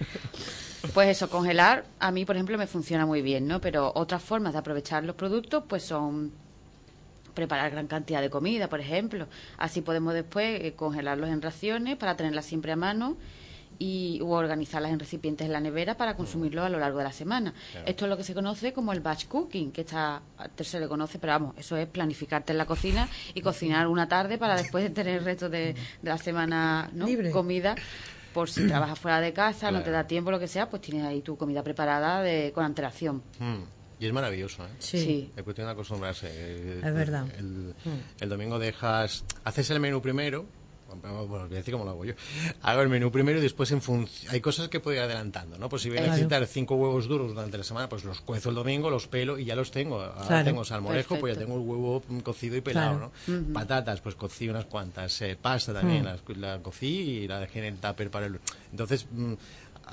[0.94, 3.60] Pues eso, congelar a mí, por ejemplo, me funciona muy bien, ¿no?
[3.60, 6.32] Pero otras formas de aprovechar los productos, pues son
[7.34, 9.26] preparar gran cantidad de comida, por ejemplo.
[9.58, 13.16] Así podemos después eh, congelarlos en raciones para tenerlas siempre a mano
[13.78, 17.12] y u organizarlas en recipientes en la nevera para consumirlos a lo largo de la
[17.12, 17.52] semana.
[17.72, 17.86] Claro.
[17.86, 20.22] Esto es lo que se conoce como el batch cooking, que está
[20.60, 24.38] se le conoce, pero vamos, eso es planificarte en la cocina y cocinar una tarde
[24.38, 27.06] para después tener el resto de, de la semana ¿no?
[27.06, 27.30] Libre.
[27.30, 27.74] comida
[28.32, 31.04] por si trabajas fuera de casa, no te da tiempo, lo que sea, pues tienes
[31.04, 33.22] ahí tu comida preparada de, con antelación.
[33.38, 34.68] Mm, Y es maravilloso, ¿eh?
[34.80, 34.98] Sí.
[34.98, 35.30] Sí.
[35.36, 36.78] Es cuestión de acostumbrarse.
[36.78, 37.24] Es verdad.
[37.38, 37.72] El,
[38.18, 40.44] el domingo dejas, haces el menú primero.
[41.00, 42.12] Bueno, os voy a decir cómo lo hago yo.
[42.62, 44.28] Hago el menú primero y después en función...
[44.30, 45.68] Hay cosas que puedo ir adelantando, ¿no?
[45.70, 46.12] Pues si voy a Claro.
[46.16, 49.44] necesitar cinco huevos duros durante la semana, pues los cuezo el domingo, los pelo y
[49.46, 50.02] ya los tengo.
[50.02, 50.44] Ahora Claro.
[50.44, 51.54] tengo salmorejo, pues ya Perfecto.
[51.60, 53.12] tengo el huevo mm, cocido y pelado, Claro.
[53.48, 53.54] ¿no?
[53.54, 55.22] Patatas, pues cocí unas cuantas.
[55.22, 56.06] Eh, pasta también, Mm.
[56.06, 58.38] las- la, cocí y la dejé en el tupper para el...
[58.72, 59.06] Entonces...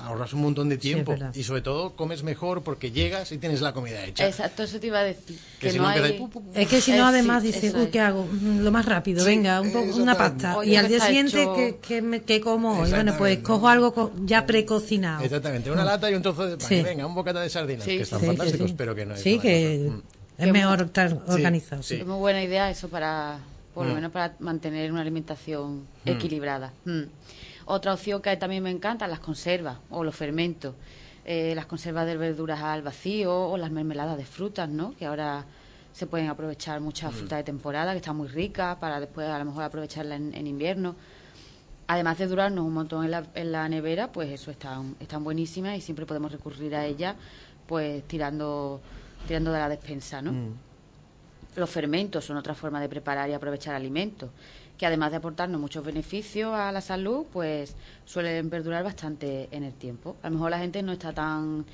[0.02, 3.62] mm, ahorras un montón de tiempo y sobre todo comes mejor porque llegas y tienes
[3.62, 4.26] la comida hecha.
[4.28, 5.38] Exacto, eso te iba a decir.
[5.60, 6.28] Que Que, si no hay...
[6.56, 7.74] Es que si no, Eh, además sí, dices.
[7.92, 8.26] ¿qué hago?
[8.32, 10.58] Mm, Lo más rápido, Sí, venga, un poco, eso una pasta.
[10.58, 12.90] Oye, y al que día siguiente, hecho- ¿qué, qué me- qué como hoy?
[12.90, 15.24] Bueno, pues cojo algo co- ya precocinado.
[15.24, 16.68] Exactamente, una lata y un trozo de pan.
[16.68, 16.76] Sí.
[16.76, 18.76] y Venga, un bocata de sardinas, Sí, que están Sí, que fantásticos, sí.
[18.78, 19.96] pero que no es Sí, que cosa.
[19.98, 20.04] Mm.
[20.38, 21.84] es mejor estar organizado.
[21.84, 21.96] sí.
[21.96, 23.40] Es muy buena idea eso para,
[23.74, 23.96] por lo Mm.
[23.96, 26.72] menos para mantener una alimentación equilibrada.
[26.86, 27.02] Mm.
[27.72, 30.74] Otra opción que también me encanta, las conservas o los fermentos.
[31.24, 34.96] Eh, las conservas de verduras al vacío o las mermeladas de frutas, ¿no?
[34.98, 35.46] Que ahora
[35.94, 36.84] se pueden aprovechar Mm.
[36.84, 40.34] muchas frutas de temporada, que están muy ricas, para después a lo mejor aprovecharla en,
[40.34, 40.96] en invierno.
[41.86, 45.78] Además de durarnos un montón en la, en la nevera, pues eso están, están buenísimas
[45.78, 47.16] y siempre podemos recurrir a ellas,
[47.68, 48.82] pues tirando,
[49.28, 50.32] tirando de la despensa, ¿no?
[50.32, 50.54] Mm.
[51.56, 54.32] Los fermentos son otra forma de preparar y aprovechar alimentos,
[54.80, 59.74] que además de aportarnos muchos beneficios a la salud, pues suelen perdurar bastante en el
[59.74, 60.16] tiempo.
[60.24, 61.66] A lo mejor la gente no está tan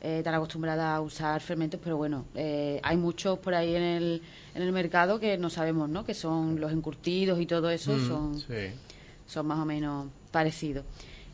[0.00, 4.22] eh, tan acostumbrada a usar fermentos, pero bueno, eh, hay muchos por ahí en el,
[4.54, 6.04] en el mercado que no sabemos, ¿no?
[6.04, 8.72] Que son los encurtidos y todo eso, Mm, son sí.
[9.26, 10.84] son más o menos parecidos.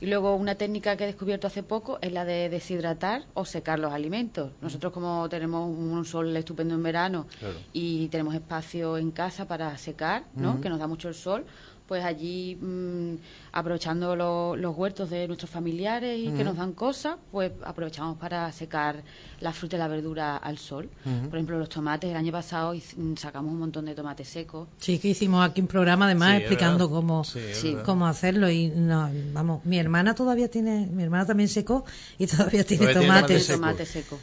[0.03, 3.79] Y luego una técnica que he descubierto hace poco es la de deshidratar o secar
[3.79, 4.51] los alimentos.
[4.61, 7.55] Nosotros como tenemos un sol estupendo en verano Claro.
[7.73, 10.61] y tenemos espacio en casa para secar, ¿no?
[10.61, 11.45] Que nos da mucho el sol,
[11.93, 13.17] pues allí mm,
[13.53, 18.51] aprovechando lo- los huertos de nuestros familiares y que nos dan cosas, pues aprovechamos para
[18.51, 19.03] secar
[19.41, 20.89] la fruta y la verdura al sol.
[21.29, 24.69] Por ejemplo, los tomates, el año pasado mm, sacamos un montón de tomates secos.
[24.79, 26.95] Sí, que hicimos aquí un programa además Sí, explicando verdad.
[27.01, 31.85] cómo, Sí, cómo hacerlo y no, vamos, mi hermana todavía tiene, mi hermana también secó
[32.19, 33.45] y todavía tiene Todavía tiene tomates.
[33.47, 33.59] seco.
[33.59, 34.19] tomate seco.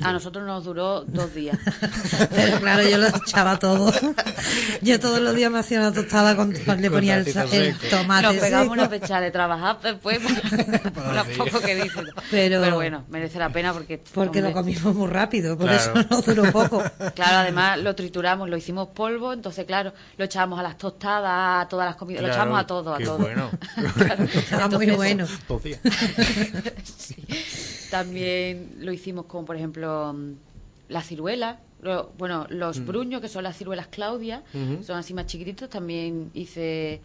[0.00, 1.58] A nosotros nos duró dos días.
[2.30, 3.92] Pero claro, yo lo echaba todo.
[4.80, 6.80] Yo todos los días me hacía una tostada con, le Con
[7.18, 8.72] el, el tomate Nos pegamos seco.
[8.72, 12.06] una fecha de trabajar después por, poco que dicen.
[12.30, 14.02] Pero- Pero, bueno, merece la pena porque...
[14.14, 16.00] Porque lo comimos muy rápido, por Claro.
[16.00, 16.82] eso no duró poco.
[17.14, 21.68] Claro, además lo trituramos, lo hicimos polvo, entonces claro, lo echábamos a las tostadas, a
[21.68, 23.18] todas las comidas, lo Claro, echábamos a todo, a qué todo.
[23.18, 23.50] bueno.
[23.96, 25.26] Claro, Estaba muy bueno.
[26.84, 27.16] Sí.
[27.90, 30.32] También lo hicimos con, por ejemplo, mm,
[30.88, 31.56] las ciruelas.
[31.82, 34.42] Lo- bueno, los bruños, que son las ciruelas Claudia,
[34.82, 35.68] son así más chiquititos.
[35.68, 37.00] También hice.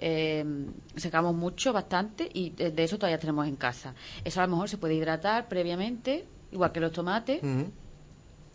[0.00, 0.44] Eh,
[0.94, 3.94] secamos mucho, bastante, y de, de eso todavía tenemos en casa.
[4.24, 7.40] Eso a lo mejor se puede hidratar previamente, igual que los tomates.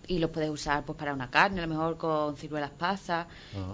[0.05, 3.25] Y los puedes usar pues para una carne, a lo mejor con ciruelas pasas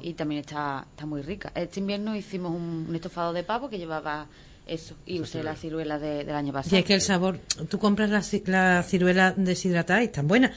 [0.01, 1.51] y también está, está muy rica.
[1.55, 4.27] Este invierno hicimos un, estofado de pavo que llevaba
[4.67, 6.75] eso y usé las ciruelas del año pasado.
[6.75, 10.51] Y es que el sabor, tú compras la, la ciruela deshidratada y están buenas,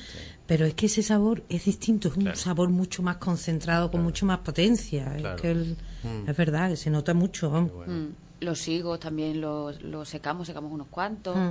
[0.46, 4.26] pero es que ese sabor es distinto, es un sabor mucho más concentrado, con mucho
[4.26, 5.16] más potencia.
[5.16, 6.28] Es, que mm.
[6.28, 7.50] es verdad, que se nota mucho.
[7.50, 8.08] Mm.
[8.40, 11.36] Los higos también los, los secamos, secamos unos cuantos.
[11.36, 11.50] Mm.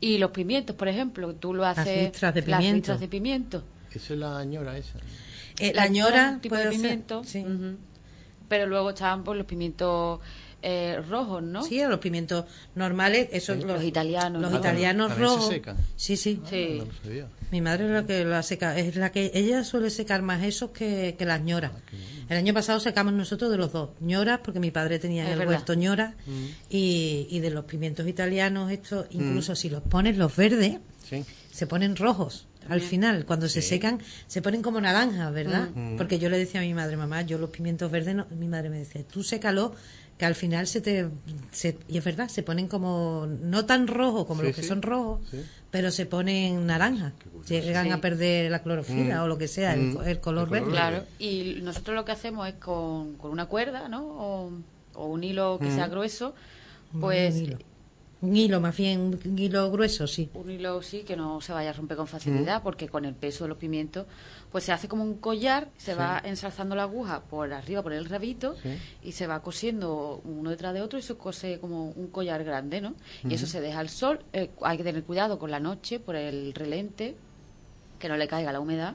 [0.00, 1.86] Y los pimientos, por ejemplo, tú lo haces.
[1.86, 2.92] Las litras de pimiento.
[2.92, 3.64] Las de pimiento.
[3.92, 4.98] Eso es la ñora esa.
[5.58, 7.24] Eh, la ñora, tipo de pimiento.
[7.24, 7.44] sí.
[8.48, 10.20] Pero luego por pues, los pimientos
[10.62, 11.62] eh, rojos, ¿no?
[11.62, 12.44] Sí, los pimientos
[12.74, 14.42] normales, esos los, italianos.
[14.42, 15.54] Los italianos rojos.
[15.96, 16.40] Sí, sí.
[16.48, 16.82] sí.
[17.50, 20.70] Mi madre es la que la seca, es la que ella suele secar más esos
[20.70, 21.72] que, que las ñoras.
[21.72, 21.96] Ah,
[22.28, 25.74] el año pasado secamos nosotros de los dos, ñoras, porque mi padre tenía el huerto
[25.74, 26.44] ñora, mm.
[26.68, 29.56] y, y, de los pimientos italianos, estos, incluso mm.
[29.56, 30.78] si los pones los verdes,
[31.50, 35.70] se ponen rojos al final, cuando se secan, se ponen como naranjas, ¿verdad?
[35.74, 35.96] Mm.
[35.96, 38.78] Porque yo le decía a mi madre, mamá, yo los pimientos verdes, mi madre me
[38.78, 39.74] decía, tú sécalo,
[40.18, 41.08] que al final se te...
[41.88, 45.20] y es verdad, se ponen como, no tan rojos como los que son rojos,
[45.70, 47.12] pero se ponen naranjas,
[47.48, 49.22] llegan a perder la clorofila mm.
[49.22, 50.16] o lo que sea, el, mm.
[50.20, 50.70] color verde.
[50.70, 54.04] Claro, y nosotros lo que hacemos es con, con una cuerda, ¿no?
[54.04, 54.50] O,
[54.96, 56.34] un hilo que sea grueso,
[57.00, 57.36] pues
[58.20, 60.28] un hilo, más bien un hilo grueso, sí.
[60.34, 63.44] Un hilo, sí, que no se vaya a romper con facilidad, porque con el peso
[63.44, 64.06] de los pimientos,
[64.50, 68.06] pues se hace como un collar, se va ensalzando la aguja por arriba, por el
[68.06, 68.56] rabito,
[69.02, 72.80] y se va cosiendo uno detrás de otro y se cose como un collar grande,
[72.80, 72.94] ¿no?
[73.24, 74.20] Y eso se deja al sol.
[74.32, 77.16] Eh, hay que tener cuidado con la noche por el relente,
[77.98, 78.94] que no le caiga la humedad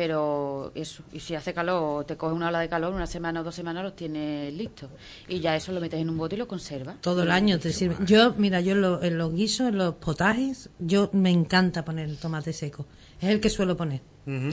[0.00, 3.44] pero eso, y si hace calor, te coge una ola de calor, una semana o
[3.44, 4.88] dos semanas los tienes listos.
[5.28, 7.02] Y ya eso lo metes en un bote y lo conservas.
[7.02, 7.96] Todo el año te sirve.
[8.06, 8.72] Yo, mira, yo
[9.02, 12.86] en, los guisos, en los potajes, yo me encanta poner el tomate seco.
[13.20, 14.00] Es el que suelo poner.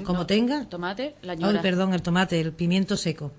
[0.04, 0.68] Como tenga.
[0.68, 1.62] tomate, la ñora.
[1.62, 3.32] perdón, el tomate, el pimiento seco.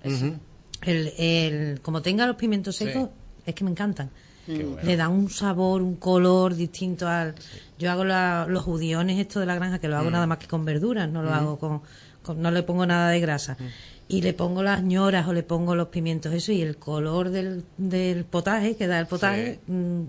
[0.81, 3.09] el, el, como tenga los pimientos secos,
[3.45, 4.09] es que me encantan.
[4.49, 7.35] Le da un sabor, un color distinto al...
[7.77, 10.13] Yo hago los judiones esto de la granja, que lo hago mm.
[10.13, 11.33] nada más que con verduras, no lo mm.
[11.33, 13.57] hago con, No le pongo nada de grasa.
[13.59, 13.65] Mm.
[14.11, 17.63] Y le pongo las ñoras o le pongo los pimientos, eso, y el color del,
[17.77, 19.59] del potaje, que da el potaje,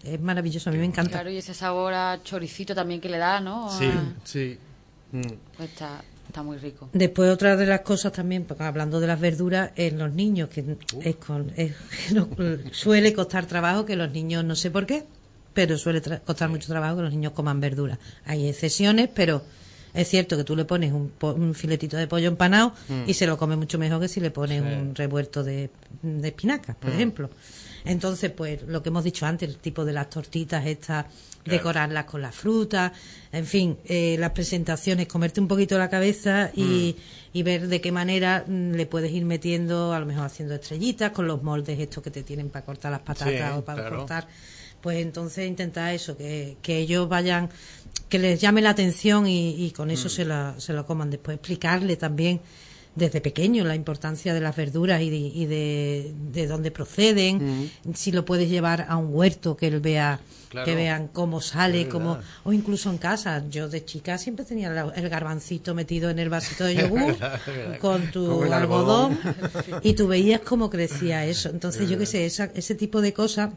[0.05, 1.11] es maravilloso, a mí me encanta.
[1.11, 3.71] Claro, y ese sabor a choricito también que le da, ¿no?
[3.71, 3.91] Sí,
[4.25, 4.59] sí.
[5.11, 6.89] Pues está, Está muy rico.
[6.93, 10.77] Después otra de las cosas también, porque hablando de las verduras, en los niños, que
[11.03, 11.53] es con,
[12.71, 15.03] suele costar trabajo que los niños, no sé por qué,
[15.55, 17.99] pero suele costar mucho trabajo que los niños coman verduras.
[18.27, 19.43] Hay excepciones, pero
[19.93, 23.09] es cierto que tú le pones un, filetito de pollo empanado mm.
[23.09, 25.69] y se lo come mucho mejor que si le pones un revuelto de,
[26.23, 26.95] espinacas, por mm.
[26.95, 27.31] ejemplo.
[27.85, 31.07] Entonces, pues lo que hemos dicho antes, el tipo de las tortitas estas
[31.45, 32.93] decorarlas con la fruta,
[33.33, 37.39] en fin, eh, las presentaciones, comerte un poquito la cabeza y, mm.
[37.39, 41.13] y, ver de qué manera mm, le puedes ir metiendo, a lo mejor haciendo estrellitas
[41.13, 44.29] con los moldes estos que te tienen para cortar las patatas o para cortar.
[44.81, 47.51] Pues entonces intentar eso, que, que ellos vayan,
[48.09, 50.11] que les llame la atención y, y con eso mm.
[50.11, 51.11] se, la, se lo coman.
[51.11, 52.41] Después explicarle también
[52.95, 58.13] desde pequeño la importancia de las verduras y de, y de, de dónde proceden, si
[58.13, 60.21] lo puedes llevar a un huerto que él vea
[60.65, 63.45] que vean cómo sale, cómo o incluso en casa.
[63.49, 67.17] Yo de chica siempre tenía el garbancito metido en el vasito de yogur
[67.81, 69.19] con tu algodón,
[69.83, 71.51] y tú veías cómo crecía eso.
[71.51, 73.51] Entonces yo qué sé, ese tipo de cosas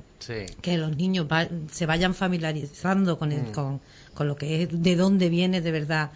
[0.62, 1.28] que los niños
[1.72, 3.52] se vayan familiarizando con, el, mm.
[3.52, 3.82] con,
[4.14, 6.12] con lo que es de dónde viene de verdad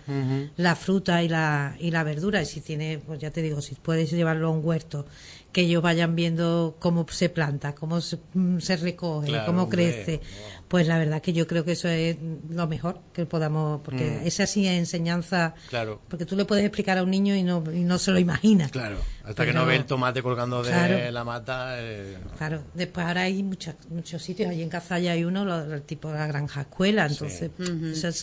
[0.55, 2.41] la fruta y la y la verdura.
[2.41, 5.05] Y si tiene pues ya te digo si puedes llevarlo a un huerto
[5.51, 10.21] que ellos vayan viendo cómo se planta cómo se, mm, recoge cómo crece
[10.67, 12.17] pues la verdad que yo creo que eso es
[12.49, 14.27] lo mejor que podamos, porque mm.
[14.27, 16.01] esa sí es enseñanza, claro.
[16.09, 18.67] porque tú le puedes explicar a un niño y no, y no se lo imagina.
[18.69, 21.75] Claro, hasta que no ve el tomate colgando de la mata.
[21.79, 22.17] Eh.
[22.37, 26.15] Claro, después ahora hay muchos muchos sitios, allí en Cazalla hay uno, el tipo de
[26.15, 27.49] la granja escuela, entonces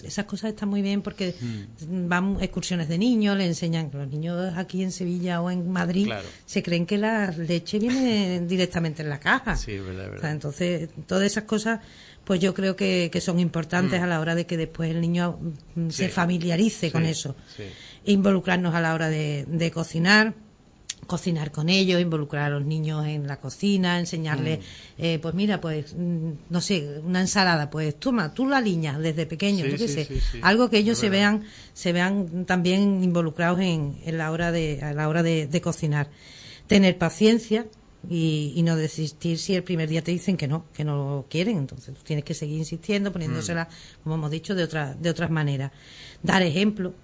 [0.05, 2.09] esas, cosas están muy bien porque mm.
[2.09, 6.11] van excursiones de niños, le enseñan, los niños aquí en Sevilla o en Madrid
[6.45, 9.57] se creen que la leche viene directamente en la caja.
[9.57, 10.30] Sí, verdad, verdad.
[10.30, 11.80] entonces, todas esas cosas
[12.25, 14.05] pues yo creo que, son importantes mm.
[14.05, 15.39] a la hora de que después el niño
[15.75, 17.37] mm, se familiarice con eso.
[18.05, 20.35] Involucrarnos a la hora de, cocinar,
[21.07, 24.62] cocinar con ellos, involucrar a los niños en la cocina, enseñarles, mm.
[24.99, 29.66] eh, pues mira, pues, no sé, una ensalada, pues toma, tú la liñas desde pequeño,
[29.66, 30.09] yo qué sé,
[30.43, 31.45] algo que ellos se vean,
[31.75, 36.09] se vean también involucrados en, en la hora de, a la hora de cocinar.
[36.66, 37.66] Tener paciencia,
[38.11, 41.59] y, no desistir si el primer día te dicen que no, que no lo quieren.
[41.59, 44.02] Entonces tú tienes que seguir insistiendo, poniéndosela, mm.
[44.02, 45.72] como hemos dicho, de, otra, de otras maneras.
[46.22, 46.94] Dar ejemplo,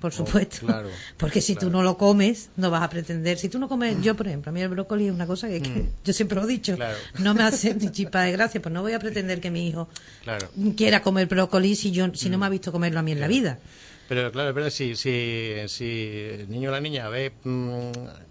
[0.00, 0.66] por supuesto.
[1.16, 3.38] Porque si tú no lo comes, no vas a pretender.
[3.38, 5.60] Si tú no comes, yo por ejemplo, a mí el brócoli es una cosa que,
[5.60, 5.88] mm.
[6.04, 6.76] yo siempre lo he dicho,
[7.18, 9.88] no me hace ni chispa de gracia, pues no voy a pretender que mi hijo
[10.76, 13.28] quiera comer brócoli si yo si no me ha visto comerlo a mí en la
[13.28, 13.58] vida.
[14.08, 17.90] Pero claro, pero si, si, si el niño o la niña ve mm,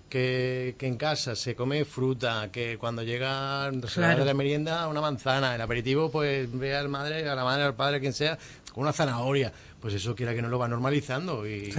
[0.09, 5.61] que, en casa se come fruta, que cuando llega de la merienda una manzana, el
[5.61, 8.37] aperitivo pues ve al madre, a la madre, al padre, quien sea,
[8.73, 9.51] con una zanahoria,
[9.81, 11.73] pues eso quiera que no lo va normalizando y,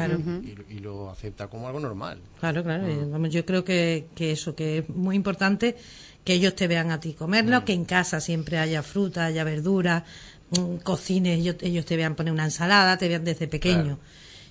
[0.68, 2.18] y, lo acepta como algo normal.
[2.38, 2.84] Claro, claro.
[2.84, 3.12] Mm.
[3.12, 5.76] Vamos, yo creo que, que eso, que es muy importante
[6.26, 7.64] que ellos te vean a ti comerlo, mm.
[7.64, 10.04] que en casa siempre haya fruta, haya verdura,
[10.82, 13.98] cocines, ellos, ellos te vean poner una ensalada, te vean desde pequeño.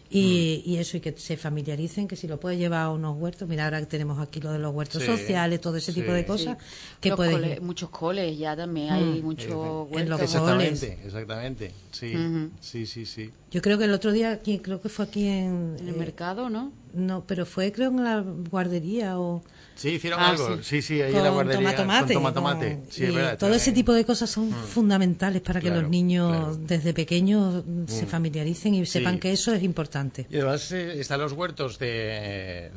[0.08, 3.50] Y, y, eso, y que se familiaricen, que si lo puedes llevar a unos huertos,
[3.50, 6.58] mira, ahora que tenemos aquí lo de los huertos sociales, todo ese tipo de cosas,
[7.02, 7.60] que puedes...
[7.62, 9.26] muchos coles ya también hay mm.
[9.26, 10.22] muchos huertos.
[10.22, 12.14] exactamente, exactamente, sí,
[12.62, 13.32] sí, sí, sí.
[13.50, 15.76] Yo creo que el otro día, aquí, creo que fue aquí en...
[15.80, 16.72] En el mercado, ¿no?
[16.96, 19.44] No, pero fue creo en la guardería o...
[19.76, 20.64] Sí, hicieron ah, algo.
[20.64, 20.82] Sí.
[20.82, 21.76] sí, ahí en la guardería.
[21.76, 22.80] Tomatomate, con tomatomate.
[22.90, 24.54] Sí, es verdad, todo ese tipo de cosas son mm.
[24.54, 28.08] fundamentales para que los niños desde pequeños se mm.
[28.08, 30.28] familiaricen y sepan que eso es importante.
[30.30, 32.72] Y además eh, están los huertos de,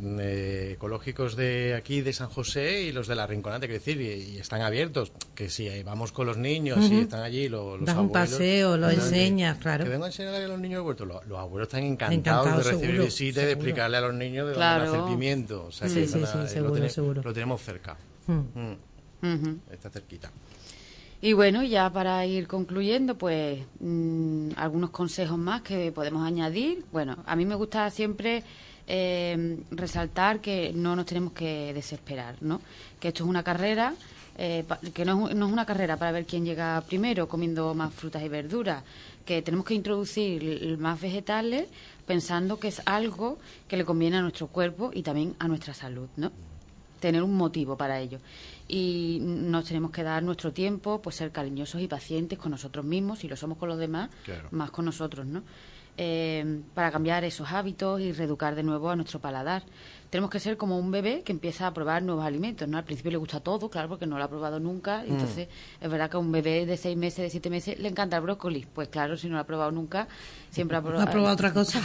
[0.73, 4.63] ecológicos de aquí, de San José, y los de la Rinconante, quiero decir, y, están
[4.63, 5.13] abiertos.
[5.37, 9.59] Que si vamos con los niños y están allí, los, Das un paseo, lo enseñas,
[9.59, 9.85] claro.
[9.85, 11.07] Que vengan a enseñar a los niños de huertos.
[11.07, 14.87] Los, abuelos están encantados de recibir visitas y de explicarle a los niños de dónde
[14.87, 15.67] nace el pimiento.
[15.67, 17.23] O sea, sí, sí, sí, seguro.
[17.23, 17.97] Lo tenemos cerca.
[18.27, 18.75] Hmm.
[19.21, 19.57] Hmm.
[19.71, 20.31] Está cerquita.
[21.21, 26.85] Y bueno, ya para ir concluyendo, pues mm, algunos consejos más que podemos añadir.
[26.93, 28.45] Bueno, a mí me gusta siempre
[28.87, 32.61] eh, resaltar que no nos tenemos que desesperar, ¿no?
[33.01, 33.95] Que esto es una carrera,
[34.37, 37.93] eh, que no es, no es, una carrera para ver quién llega primero comiendo más
[37.93, 38.85] frutas y verduras,
[39.27, 41.67] que tenemos que introducir más vegetales
[42.09, 43.39] pensando que es algo
[43.69, 46.33] que le conviene a nuestro cuerpo y también a nuestra salud, ¿no?
[46.99, 48.19] tener un motivo para ello.
[48.67, 53.21] Y nos tenemos que dar nuestro tiempo, pues ser cariñosos y pacientes con nosotros mismos,
[53.21, 54.11] si lo somos con los demás,
[54.51, 55.43] más con nosotros, ¿no?
[56.01, 59.65] Eh, para cambiar esos hábitos y reeducar de nuevo a nuestro paladar
[60.11, 62.79] tenemos que ser como un bebé que empieza a probar nuevos alimentos, ¿no?
[62.79, 65.03] Al principio le gusta todo, claro, porque no lo ha probado nunca.
[65.03, 65.13] Mm.
[65.13, 65.49] Entonces,
[65.81, 68.23] es verdad que a un bebé de seis meses, de siete meses, le encanta el
[68.23, 68.67] brócoli.
[68.75, 70.09] Pues claro, si no lo ha probado nunca,
[70.51, 71.03] siempre ha probado...
[71.09, 71.81] ha probado otra cosa.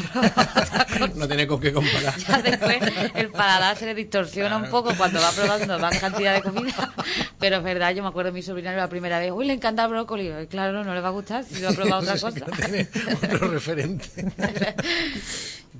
[1.15, 2.17] no tiene con qué comparar.
[2.17, 2.77] Ya después
[3.15, 6.93] el paladar se le distorsiona un poco cuando va probando más cantidad de comida.
[7.39, 9.83] Pero es verdad, yo me acuerdo de mi sobrina la primera vez, uy, le encanta
[9.83, 10.47] el brócoli.
[10.47, 12.39] Claro, no le va a gustar si no ha probado otra cosa.
[12.39, 12.87] no tiene
[13.21, 14.09] otro referente.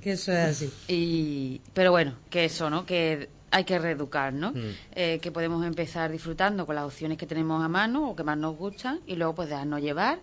[0.00, 0.72] Que eso es así.
[0.88, 2.84] Y, pero bueno, que eso, ¿no?
[2.84, 4.50] Que hay que reeducar, ¿no?
[4.50, 4.74] Mm.
[4.96, 8.36] Eh, que podemos empezar disfrutando con las opciones que tenemos a mano o que más
[8.36, 10.18] nos gustan y luego pues dejarnos llevar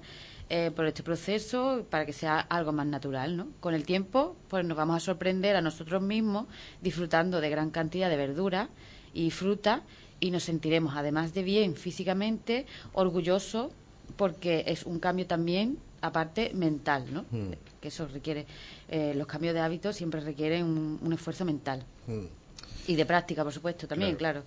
[0.50, 3.48] eh, por este proceso para que sea algo más natural, ¿no?
[3.62, 6.48] Con el tiempo pues nos vamos a sorprender a nosotros mismos
[6.82, 8.68] disfrutando de gran cantidad de verduras
[9.14, 9.84] y fruta
[10.20, 13.72] y nos sentiremos además de bien físicamente orgullosos
[14.18, 17.26] porque es un cambio también aparte mental, ¿no?
[17.32, 17.54] Mm.
[17.80, 18.46] Que eso requiere,
[18.90, 20.66] eh, los cambios de hábitos siempre requieren
[21.02, 21.84] un, esfuerzo mental.
[22.08, 22.26] Mm.
[22.88, 24.44] Y de práctica, por supuesto, también, claro,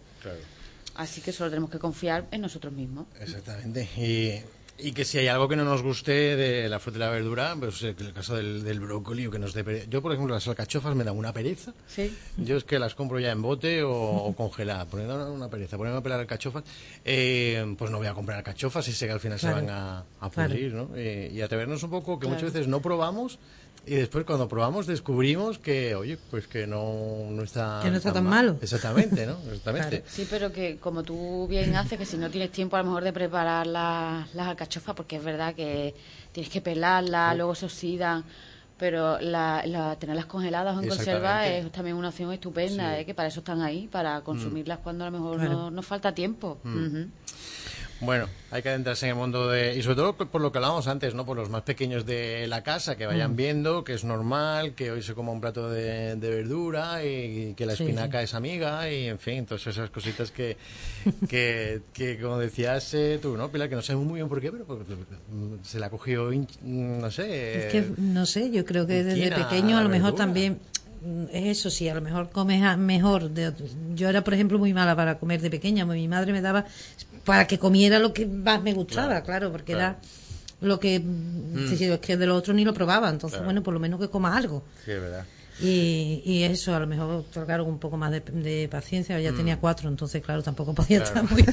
[0.96, 3.06] Así que solo tenemos que confiar en nosotros mismos.
[3.18, 3.88] Exactamente.
[3.96, 4.40] Y
[4.76, 7.56] y que si hay algo que no nos guste de la fruta y la verdura,
[7.58, 10.46] pues en el caso del, del brócoli o que nos dé Yo, por ejemplo, las
[10.48, 11.72] alcachofas me dan una pereza.
[11.86, 12.16] Sí.
[12.36, 14.86] Yo es que las compro ya en bote o, congeladas.
[14.86, 15.76] Por una, una pereza.
[15.76, 16.64] Ponerme a pelar alcachofas,
[17.04, 20.04] eh, pues no voy a comprar alcachofas y sé que al final se van a,
[20.20, 20.90] a pudrir, ¿no?
[20.96, 23.38] Eh, y atrevernos un poco, que muchas veces no probamos
[23.86, 27.80] y después cuando probamos descubrimos que, oye, pues que no, no está...
[27.82, 28.56] Que no está tan, malo.
[28.60, 29.36] Exactamente, ¿no?
[29.46, 30.04] Exactamente.
[30.06, 33.04] Sí, pero que como tú bien haces, que si no tienes tiempo a lo mejor
[33.04, 35.94] de preparar las alcachofas, porque es verdad que
[36.32, 38.24] tienes que pelarlas, luego se oxidan,
[38.78, 43.04] pero la, tenerlas congeladas o en conserva es también una opción estupenda, ¿eh?
[43.04, 46.58] que para eso están ahí, para consumirlas cuando a lo mejor no, nos falta tiempo.
[46.64, 47.04] Mm.
[48.00, 49.76] Bueno, hay que adentrarse en el mundo de...
[49.76, 51.24] Y sobre todo por lo que hablábamos antes, ¿no?
[51.24, 53.36] Por los más pequeños de la casa, que vayan mm.
[53.36, 57.74] viendo que es normal, que hoy se coma un plato de, verdura y, que la
[57.74, 60.56] espinaca es amiga y, en fin, todas esas cositas que,
[61.28, 63.68] que, como decías eh, tú, ¿no, Pilar?
[63.68, 64.66] Que no sé muy bien por qué, pero
[65.62, 66.30] se la cogió,
[66.62, 67.66] no sé...
[67.66, 70.58] Es que, no sé, yo creo que desde pequeño a lo mejor también
[71.32, 73.30] eso sí, a lo mejor comes mejor.
[73.94, 75.84] yo era, por ejemplo, muy mala para comer de pequeña.
[75.84, 76.64] Mi madre me daba
[77.24, 79.98] para que comiera lo que más me gustaba, claro, porque era
[80.60, 81.68] lo que, mm.
[81.68, 84.08] si es que de lo otro ni lo probaba, entonces bueno, por lo menos que
[84.08, 84.64] coma algo.
[84.84, 85.24] Sí, es verdad.
[85.60, 89.20] Y, y eso, a lo mejor, claro, un poco más de, de paciencia.
[89.20, 91.44] Ya tenía cuatro, entonces, claro, tampoco podía estar muy,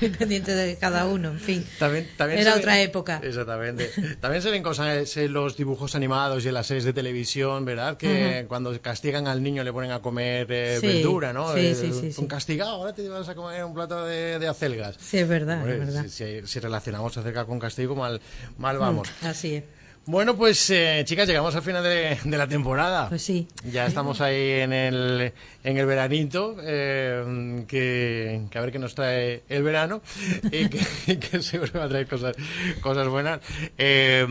[0.00, 1.30] muy pendiente de cada uno.
[1.30, 3.20] En fin, También, también era otra ven- época.
[3.22, 3.90] Exactamente.
[4.20, 7.96] También se ven cosas en los dibujos animados y en las series de televisión, ¿verdad?
[7.96, 11.52] Que cuando castigan al niño le ponen a comer eh, Sí, verdura, ¿no?
[11.54, 12.28] sí, Eh, sí, sí, "Son sí.
[12.28, 14.96] castigado, ahora te vas a comer un plato de, de acelgas.
[15.00, 16.02] Sí, es verdad, Hombre, es verdad.
[16.04, 18.20] Si, si- si relacionamos acerca con castigo, mal,
[18.56, 19.08] mal vamos.
[19.22, 19.64] Así es.
[20.10, 23.10] Bueno, pues eh, chicas, llegamos al final de, de la temporada.
[23.10, 23.46] Pues sí.
[23.70, 25.32] Ya estamos ahí en el,
[25.62, 30.00] en el veranito, eh, que, que a ver qué nos trae el verano
[30.50, 32.34] y que, y que seguro va a traer cosas,
[32.80, 33.40] cosas buenas.
[33.76, 34.26] Eh,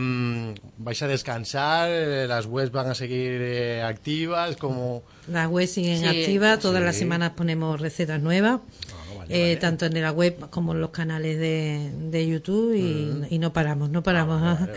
[0.78, 1.88] vais a descansar,
[2.26, 5.04] las webs van a seguir eh, activas, como...
[5.28, 6.06] Las webs siguen Sí.
[6.06, 6.86] activas, todas Sí.
[6.86, 8.60] las semanas ponemos recetas nuevas,
[9.28, 9.56] eh, vale.
[9.56, 13.90] tanto en la web como en los canales de, de YouTube y, y no paramos,
[13.90, 14.40] no paramos.
[14.40, 14.44] Mm.
[14.44, 14.72] Ah, vale,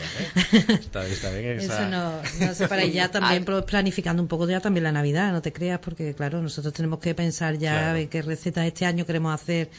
[0.67, 0.73] vale.
[0.75, 1.59] Está, está bien.
[1.59, 2.13] Eso está- no,
[2.45, 5.51] no se para y ya también planificando un poco ya también la Navidad, no te
[5.53, 7.89] creas, porque claro, nosotros tenemos que pensar ya Claro.
[7.89, 9.69] a ver qué recetas este año queremos hacer,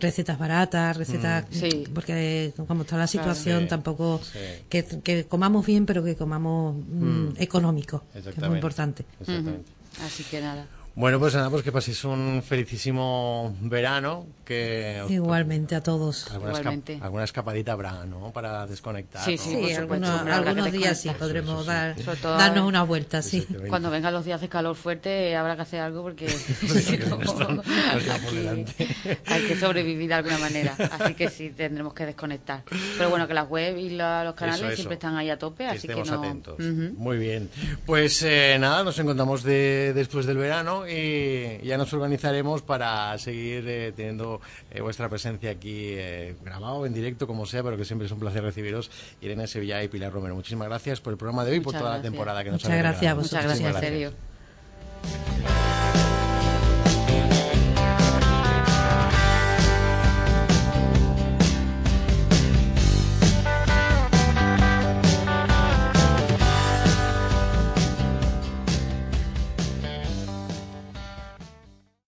[0.00, 1.84] recetas baratas, recetas, Sí.
[1.92, 4.38] porque como está la situación Sí, tampoco sí.
[4.68, 8.56] que, que comamos bien, pero que comamos mm, económico, que es muy Exactamente.
[8.58, 9.04] importante.
[9.20, 9.72] Exactamente.
[10.04, 10.66] Así que nada.
[10.98, 16.28] Bueno, pues nada, pues que paséis un felicísimo verano, que Igualmente a todos.
[16.32, 16.98] alguna, esca- Igualmente.
[17.00, 18.32] alguna escapadita habrá, ¿no?
[18.32, 19.24] Para desconectar.
[19.24, 19.42] Sí, ¿no?
[19.68, 23.46] sí, algunos, días sí podremos dar, Sobre todo darnos una vuelta, sí.
[23.68, 26.26] Cuando vengan los días de calor fuerte habrá que hacer algo porque
[27.08, 27.16] no,
[27.62, 28.66] aquí
[29.26, 30.74] hay que sobrevivir de alguna manera.
[30.98, 32.64] Así que sí, tendremos que desconectar.
[32.96, 34.76] Pero bueno, que las web y la- los canales Eso, eso.
[34.76, 36.18] siempre están ahí a tope, Que así que estemos no...
[36.18, 36.58] atentos.
[36.96, 37.48] Muy bien.
[37.86, 43.64] Pues eh, nada, nos encontramos de- después del verano y ya nos organizaremos para seguir
[43.68, 48.06] eh, teniendo eh, vuestra presencia aquí eh, grabado, en directo, como sea, pero que siempre
[48.06, 48.90] es un placer recibiros.
[49.20, 50.34] Irene Sevilla y Pilar Romero.
[50.34, 52.78] Muchísimas gracias por el programa de hoy y por toda la temporada que nos Muchas
[52.78, 53.22] gracias regalado.
[53.22, 54.12] Muchas gracias, en serio.